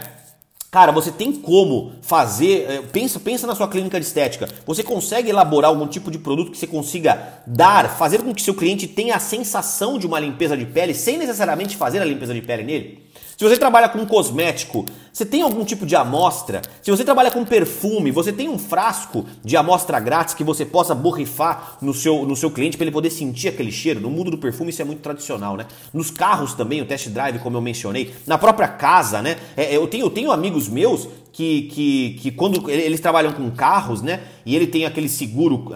Cara, 0.71 0.93
você 0.93 1.11
tem 1.11 1.33
como 1.33 1.93
fazer. 2.03 2.83
Pensa, 2.93 3.19
pensa 3.19 3.47
na 3.47 3.55
sua 3.55 3.67
clínica 3.67 3.99
de 3.99 4.05
estética. 4.05 4.47
Você 4.67 4.83
consegue 4.83 5.31
elaborar 5.31 5.71
algum 5.71 5.87
tipo 5.87 6.11
de 6.11 6.19
produto 6.19 6.53
que 6.53 6.59
você 6.59 6.67
consiga 6.67 7.41
dar, 7.47 7.97
fazer 7.97 8.23
com 8.23 8.35
que 8.35 8.43
seu 8.43 8.55
cliente 8.55 8.87
tenha 8.87 9.17
a 9.17 9.19
sensação 9.19 9.99
de 9.99 10.07
uma 10.07 10.21
limpeza 10.21 10.57
de 10.57 10.67
pele 10.67 10.93
sem 10.93 11.17
necessariamente 11.17 11.75
fazer 11.75 12.01
a 12.01 12.05
limpeza 12.05 12.35
de 12.35 12.43
pele 12.43 12.65
nele? 12.65 13.08
Se 13.39 13.45
você 13.45 13.57
trabalha 13.57 13.89
com 13.89 14.05
cosmético, 14.05 14.85
você 15.13 15.25
tem 15.25 15.43
algum 15.43 15.65
tipo 15.65 15.87
de 15.87 15.95
amostra? 15.95 16.61
Se 16.83 16.91
você 16.91 17.05
trabalha 17.05 17.31
com 17.31 17.45
perfume, 17.45 18.11
você 18.11 18.33
tem 18.33 18.49
um 18.49 18.59
frasco 18.59 19.25
de 19.45 19.57
amostra 19.57 20.01
grátis 20.01 20.35
que 20.35 20.43
você 20.43 20.67
possa 20.67 20.93
borrifar 20.93 21.79
no 21.81 21.95
seu, 21.95 22.27
no 22.27 22.35
seu 22.35 22.51
cliente 22.51 22.77
para 22.77 22.83
ele 22.83 22.91
poder 22.91 23.11
sentir 23.11 23.47
aquele 23.47 23.71
cheiro? 23.71 24.01
No 24.01 24.11
mundo 24.11 24.33
do 24.33 24.39
perfume 24.39 24.71
isso 24.71 24.83
é 24.83 24.85
muito 24.85 25.03
tradicional, 25.03 25.57
né? 25.57 25.67
Nos 25.95 26.11
carros 26.11 26.53
também, 26.53 26.83
o 26.83 26.85
test 26.85 27.11
drive, 27.11 27.39
como 27.39 27.57
eu 27.57 27.61
mencionei. 27.61 28.13
Na 28.27 28.37
própria 28.37 28.67
casa, 28.67 29.23
né? 29.23 29.37
É, 29.57 29.73
eu, 29.73 29.87
tenho, 29.87 30.07
eu 30.07 30.11
tenho 30.11 30.33
amigos 30.33 30.69
meus 30.69 31.07
que, 31.33 31.63
que, 31.63 32.19
que 32.21 32.31
quando 32.31 32.71
eles 32.71 33.01
trabalham 33.01 33.33
com 33.33 33.51
carros, 33.51 34.03
né? 34.03 34.21
E 34.45 34.57
ele 34.57 34.67
tem 34.67 34.85
aquele 34.85 35.09
seguro, 35.09 35.73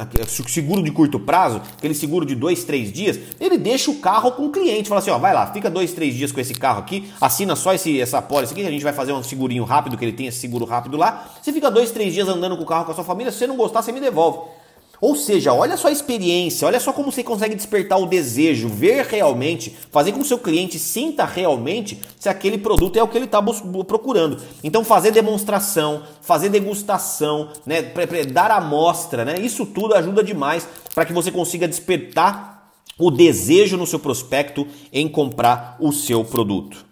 seguro 0.49 0.83
de 0.83 0.91
curto 0.91 1.21
prazo, 1.21 1.61
aquele 1.77 1.95
seguro 1.95 2.25
de 2.25 2.35
dois, 2.35 2.65
três 2.65 2.91
dias, 2.91 3.19
ele 3.39 3.59
deixa 3.59 3.91
o 3.91 3.97
carro 3.97 4.33
com 4.33 4.47
o 4.47 4.51
cliente, 4.51 4.89
fala 4.89 5.01
assim, 5.01 5.11
ó, 5.11 5.19
vai 5.19 5.35
lá, 5.35 5.53
fica 5.53 5.69
dois, 5.69 5.93
três 5.93 6.15
dias 6.15 6.33
com 6.33 6.41
esse 6.41 6.55
carro 6.55 6.81
aqui, 6.81 7.05
assina 7.21 7.55
só 7.55 7.75
esse, 7.75 8.01
essa 8.01 8.23
pólice 8.23 8.53
aqui, 8.53 8.65
a 8.65 8.71
gente 8.71 8.83
vai 8.83 8.93
fazer 8.93 9.13
um 9.13 9.23
segurinho 9.23 9.65
rápido, 9.65 9.97
que 9.97 10.05
ele 10.05 10.13
tem 10.13 10.27
esse 10.27 10.39
seguro 10.39 10.65
rápido 10.65 10.97
lá. 10.97 11.31
Você 11.41 11.53
fica 11.53 11.71
dois, 11.71 11.91
três 11.91 12.15
dias 12.15 12.29
andando 12.29 12.57
com 12.57 12.63
o 12.63 12.67
carro 12.67 12.87
com 12.87 12.93
a 12.93 12.95
sua 12.95 13.05
família, 13.05 13.31
se 13.31 13.39
você 13.39 13.47
não 13.47 13.57
gostar, 13.57 13.83
você 13.83 13.93
me 13.93 14.01
devolve. 14.01 14.39
Ou 15.03 15.17
seja, 15.17 15.53
olha 15.53 15.77
só 15.77 15.89
a 15.89 15.91
experiência, 15.91 16.65
olha 16.65 16.79
só 16.79 16.93
como 16.93 17.11
você 17.11 17.25
consegue 17.25 17.57
despertar 17.57 17.99
o 17.99 18.07
desejo, 18.07 18.69
ver 18.69 19.05
realmente, 19.07 19.77
fazer 19.91 20.13
com 20.13 20.19
que 20.19 20.25
o 20.25 20.29
seu 20.29 20.39
cliente 20.39 20.79
sinta 20.79 21.25
realmente 21.25 22.01
se 22.21 22.29
aquele 22.29 22.57
produto 22.57 22.97
é 22.97 23.03
o 23.03 23.09
que 23.09 23.19
ele 23.19 23.25
está 23.25 23.43
procurando. 23.43 24.41
Então, 24.63 24.85
fazer 24.85 25.11
demonstração, 25.11 26.05
fazer 26.21 26.51
degustação, 26.51 27.49
né, 27.67 27.83
dar 28.33 28.53
amostra, 28.53 29.25
né, 29.25 29.41
isso 29.41 29.67
tudo 29.67 29.93
ajuda 29.93 30.23
demais 30.23 30.69
para 30.95 31.05
que 31.05 31.13
você 31.13 31.33
consiga 31.33 31.67
despertar 31.67 32.71
o 32.97 33.11
desejo 33.11 33.77
no 33.77 33.89
seu 33.89 33.99
prospecto 33.99 34.69
em 34.93 35.09
comprar 35.09 35.79
o 35.81 35.91
seu 35.91 36.25
produto. 36.25 36.87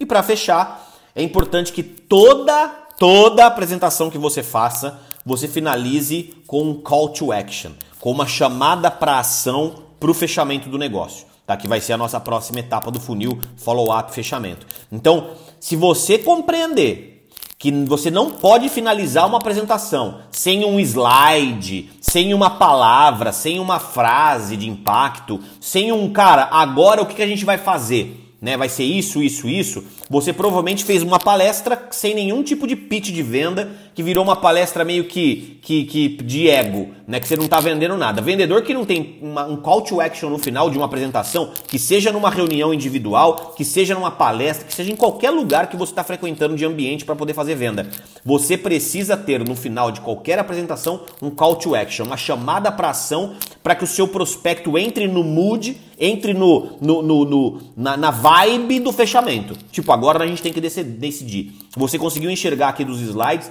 E 0.00 0.04
para 0.04 0.20
fechar, 0.20 0.84
é 1.14 1.22
importante 1.22 1.72
que 1.72 1.84
toda 1.84 2.86
toda 2.98 3.46
apresentação 3.46 4.10
que 4.10 4.18
você 4.18 4.42
faça, 4.42 4.98
você 5.26 5.48
finalize 5.48 6.32
com 6.46 6.62
um 6.62 6.74
call 6.80 7.08
to 7.08 7.32
action, 7.32 7.72
com 8.00 8.12
uma 8.12 8.26
chamada 8.26 8.90
para 8.90 9.18
ação 9.18 9.82
para 9.98 10.10
o 10.10 10.14
fechamento 10.14 10.68
do 10.68 10.78
negócio, 10.78 11.26
tá? 11.44 11.56
Que 11.56 11.66
vai 11.66 11.80
ser 11.80 11.94
a 11.94 11.98
nossa 11.98 12.20
próxima 12.20 12.60
etapa 12.60 12.90
do 12.90 13.00
funil, 13.00 13.38
follow-up, 13.56 14.14
fechamento. 14.14 14.66
Então, 14.92 15.30
se 15.58 15.74
você 15.74 16.16
compreender 16.16 17.16
que 17.58 17.72
você 17.72 18.10
não 18.10 18.30
pode 18.30 18.68
finalizar 18.68 19.26
uma 19.26 19.38
apresentação 19.38 20.20
sem 20.30 20.64
um 20.64 20.78
slide, 20.78 21.90
sem 22.00 22.34
uma 22.34 22.50
palavra, 22.50 23.32
sem 23.32 23.58
uma 23.58 23.80
frase 23.80 24.56
de 24.56 24.68
impacto, 24.68 25.40
sem 25.60 25.90
um 25.90 26.12
cara, 26.12 26.48
agora 26.50 27.02
o 27.02 27.06
que 27.06 27.22
a 27.22 27.26
gente 27.26 27.44
vai 27.44 27.58
fazer? 27.58 28.22
Né, 28.40 28.54
vai 28.54 28.68
ser 28.68 28.84
isso, 28.84 29.22
isso, 29.22 29.48
isso. 29.48 29.82
Você 30.10 30.30
provavelmente 30.30 30.84
fez 30.84 31.02
uma 31.02 31.18
palestra 31.18 31.88
sem 31.90 32.14
nenhum 32.14 32.42
tipo 32.42 32.66
de 32.66 32.76
pitch 32.76 33.06
de 33.06 33.22
venda, 33.22 33.72
que 33.96 34.02
virou 34.02 34.22
uma 34.22 34.36
palestra 34.36 34.84
meio 34.84 35.04
que, 35.04 35.58
que, 35.62 35.84
que 35.86 36.08
de 36.22 36.50
ego, 36.50 36.90
né? 37.08 37.18
Que 37.18 37.26
você 37.26 37.34
não 37.34 37.46
está 37.46 37.60
vendendo 37.60 37.96
nada. 37.96 38.20
Vendedor 38.20 38.60
que 38.60 38.74
não 38.74 38.84
tem 38.84 39.18
uma, 39.22 39.46
um 39.46 39.56
call 39.56 39.80
to 39.80 40.02
action 40.02 40.28
no 40.28 40.36
final 40.36 40.68
de 40.68 40.76
uma 40.76 40.84
apresentação, 40.84 41.50
que 41.66 41.78
seja 41.78 42.12
numa 42.12 42.28
reunião 42.28 42.74
individual, 42.74 43.54
que 43.56 43.64
seja 43.64 43.94
numa 43.94 44.10
palestra, 44.10 44.66
que 44.66 44.74
seja 44.74 44.92
em 44.92 44.96
qualquer 44.96 45.30
lugar 45.30 45.70
que 45.70 45.78
você 45.78 45.92
está 45.92 46.04
frequentando 46.04 46.54
de 46.54 46.66
ambiente 46.66 47.06
para 47.06 47.16
poder 47.16 47.32
fazer 47.32 47.54
venda. 47.54 47.88
Você 48.22 48.58
precisa 48.58 49.16
ter 49.16 49.42
no 49.42 49.56
final 49.56 49.90
de 49.90 50.02
qualquer 50.02 50.38
apresentação 50.38 51.00
um 51.22 51.30
call 51.30 51.56
to 51.56 51.74
action, 51.74 52.04
uma 52.04 52.18
chamada 52.18 52.70
para 52.70 52.90
ação 52.90 53.32
para 53.62 53.74
que 53.74 53.84
o 53.84 53.86
seu 53.86 54.06
prospecto 54.06 54.76
entre 54.76 55.08
no 55.08 55.24
mood, 55.24 55.74
entre 55.98 56.34
no, 56.34 56.76
no, 56.82 57.00
no, 57.00 57.24
no 57.24 57.60
na, 57.74 57.96
na 57.96 58.10
vibe 58.10 58.78
do 58.78 58.92
fechamento. 58.92 59.56
Tipo, 59.72 59.90
agora 59.90 60.22
a 60.22 60.26
gente 60.26 60.42
tem 60.42 60.52
que 60.52 60.60
decidir. 60.60 61.54
Você 61.74 61.98
conseguiu 61.98 62.30
enxergar 62.30 62.68
aqui 62.68 62.84
dos 62.84 63.00
slides 63.00 63.50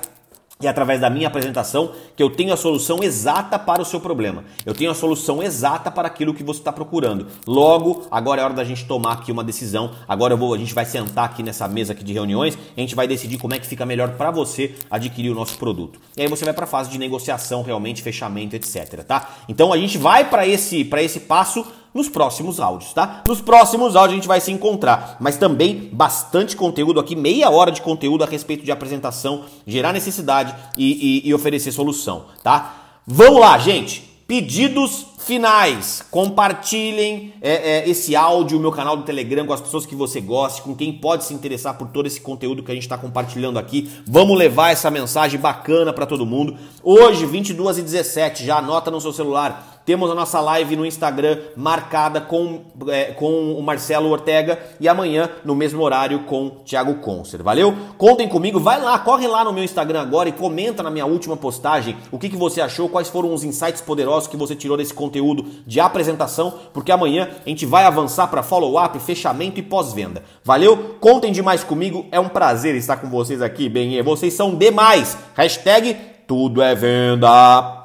e 0.62 0.68
através 0.68 1.02
da 1.02 1.10
minha 1.10 1.28
apresentação 1.28 1.92
que 2.16 2.24
eu 2.24 2.30
tenho 2.30 2.54
a 2.54 2.58
solução 2.58 3.04
exata 3.04 3.60
para 3.60 3.82
o 3.82 3.86
seu 3.86 4.00
problema. 4.00 4.46
Eu 4.66 4.74
tenho 4.74 4.90
a 4.90 4.96
solução 4.96 5.44
exata 5.44 5.92
para 5.92 6.08
aquilo 6.08 6.34
que 6.34 6.44
você 6.44 6.60
está 6.60 6.72
procurando. 6.72 7.28
Logo, 7.46 8.08
agora 8.10 8.42
é 8.42 8.44
hora 8.44 8.54
da 8.54 8.64
gente 8.64 8.86
tomar 8.86 9.14
aqui 9.14 9.34
uma 9.34 9.44
decisão. 9.44 9.92
Agora 10.08 10.34
eu 10.34 10.38
vou, 10.38 10.54
a 10.54 10.58
gente 10.58 10.74
vai 10.74 10.86
sentar 10.86 11.26
aqui 11.26 11.44
nessa 11.44 11.68
mesa 11.68 11.92
aqui 11.92 12.06
de 12.06 12.14
reuniões, 12.14 12.58
a 12.76 12.80
gente 12.80 12.96
vai 12.96 13.06
decidir 13.06 13.38
como 13.38 13.54
é 13.54 13.60
que 13.60 13.68
fica 13.68 13.86
melhor 13.86 14.12
para 14.12 14.32
você 14.32 14.74
adquirir 14.90 15.30
o 15.30 15.36
nosso 15.36 15.58
produto. 15.58 16.00
E 16.16 16.22
aí 16.22 16.28
você 16.28 16.46
vai 16.46 16.54
para 16.54 16.64
a 16.64 16.68
fase 16.68 16.90
de 16.90 16.98
negociação, 16.98 17.62
realmente 17.62 18.02
fechamento, 18.02 18.56
etc, 18.56 19.04
tá? 19.04 19.36
Então 19.50 19.74
a 19.74 19.78
gente 19.78 19.98
vai 19.98 20.30
para 20.30 20.48
esse 20.48 20.86
para 20.86 21.04
esse 21.04 21.20
passo 21.22 21.66
nos 21.96 22.10
próximos 22.10 22.60
áudios, 22.60 22.92
tá? 22.92 23.24
Nos 23.26 23.40
próximos 23.40 23.96
áudios 23.96 24.12
a 24.12 24.16
gente 24.16 24.28
vai 24.28 24.42
se 24.42 24.52
encontrar, 24.52 25.16
mas 25.22 25.38
também 25.38 25.90
bastante 25.94 26.58
conteúdo 26.58 27.00
aqui, 27.00 27.16
meia 27.16 27.50
hora 27.50 27.72
de 27.72 27.82
conteúdo 27.82 28.26
a 28.26 28.28
respeito 28.28 28.66
de 28.66 28.72
apresentação, 28.72 29.46
gerar 29.66 29.94
necessidade 29.94 30.54
e, 30.78 31.24
e, 31.26 31.30
e 31.30 31.34
oferecer 31.34 31.72
solução, 31.72 32.26
tá? 32.44 33.00
Vamos 33.08 33.40
lá, 33.40 33.58
gente! 33.58 34.14
Pedidos 34.28 35.06
finais. 35.20 36.04
Compartilhem 36.10 37.34
é, 37.42 37.78
é, 37.78 37.90
esse 37.90 38.16
áudio, 38.16 38.58
o 38.58 38.62
meu 38.62 38.72
canal 38.72 38.98
do 38.98 39.04
Telegram 39.04 39.46
com 39.46 39.54
as 39.54 39.62
pessoas 39.62 39.86
que 39.86 39.96
você 39.96 40.20
gosta, 40.20 40.62
com 40.62 40.76
quem 40.76 40.94
pode 40.94 41.26
se 41.26 41.34
interessar 41.34 41.78
por 41.78 41.88
todo 41.90 42.06
esse 42.08 42.22
conteúdo 42.22 42.64
que 42.64 42.72
a 42.72 42.74
gente 42.74 42.84
está 42.84 42.98
compartilhando 42.98 43.58
aqui. 43.58 43.90
Vamos 44.08 44.38
levar 44.38 44.72
essa 44.72 44.90
mensagem 44.92 45.40
bacana 45.40 45.94
para 45.94 46.06
todo 46.06 46.26
mundo. 46.26 46.58
Hoje, 46.84 47.26
22 47.26 47.80
e 47.80 47.82
17, 47.82 48.46
já 48.46 48.58
anota 48.58 48.92
no 48.92 49.00
seu 49.00 49.14
celular. 49.14 49.75
Temos 49.86 50.10
a 50.10 50.16
nossa 50.16 50.42
live 50.42 50.76
no 50.76 50.86
Instagram 50.86 51.38
marcada 51.56 52.20
com, 52.20 52.62
é, 52.88 53.06
com 53.12 53.54
o 53.54 53.62
Marcelo 53.62 54.10
Ortega 54.10 54.60
e 54.80 54.90
amanhã 54.90 55.30
no 55.46 55.54
mesmo 55.54 55.84
horário 55.84 56.24
com 56.24 56.50
Thiago 56.66 56.96
Concer. 56.96 57.44
Valeu? 57.44 57.76
Contem 57.96 58.28
comigo, 58.28 58.60
vai 58.60 58.82
lá, 58.82 58.98
corre 58.98 59.28
lá 59.28 59.44
no 59.44 59.54
meu 59.54 59.64
Instagram 59.64 60.02
agora 60.02 60.28
e 60.28 60.32
comenta 60.32 60.82
na 60.82 60.90
minha 60.90 61.06
última 61.06 61.38
postagem 61.38 61.96
o 62.12 62.18
que, 62.18 62.30
que 62.30 62.36
você 62.36 62.62
achou, 62.62 62.90
quais 62.90 63.10
foram 63.10 63.32
os 63.32 63.44
insights 63.44 63.82
poderosos 63.82 64.28
que 64.28 64.36
você 64.36 64.56
tirou 64.56 64.76
desse 64.76 64.94
conteúdo 64.94 65.46
de 65.68 65.80
apresentação, 65.80 66.54
porque 66.74 66.92
amanhã 66.92 67.30
a 67.46 67.50
gente 67.50 67.66
vai 67.66 67.84
avançar 67.86 68.28
para 68.28 68.42
follow-up, 68.42 68.98
fechamento 69.00 69.60
e 69.60 69.64
pós-venda. 69.64 70.24
Valeu? 70.44 70.96
Contem 71.00 71.32
demais 71.32 71.64
comigo, 71.64 72.08
é 72.12 72.20
um 72.20 72.30
prazer 72.30 72.74
estar 72.76 72.98
com 72.98 73.08
vocês 73.08 73.40
aqui, 73.40 73.70
bem, 73.70 74.02
vocês 74.02 74.34
são 74.34 74.56
demais. 74.56 75.16
Hashtag 75.36 75.96
tudo 76.28 76.62
é 76.62 76.74
venda. 76.74 77.74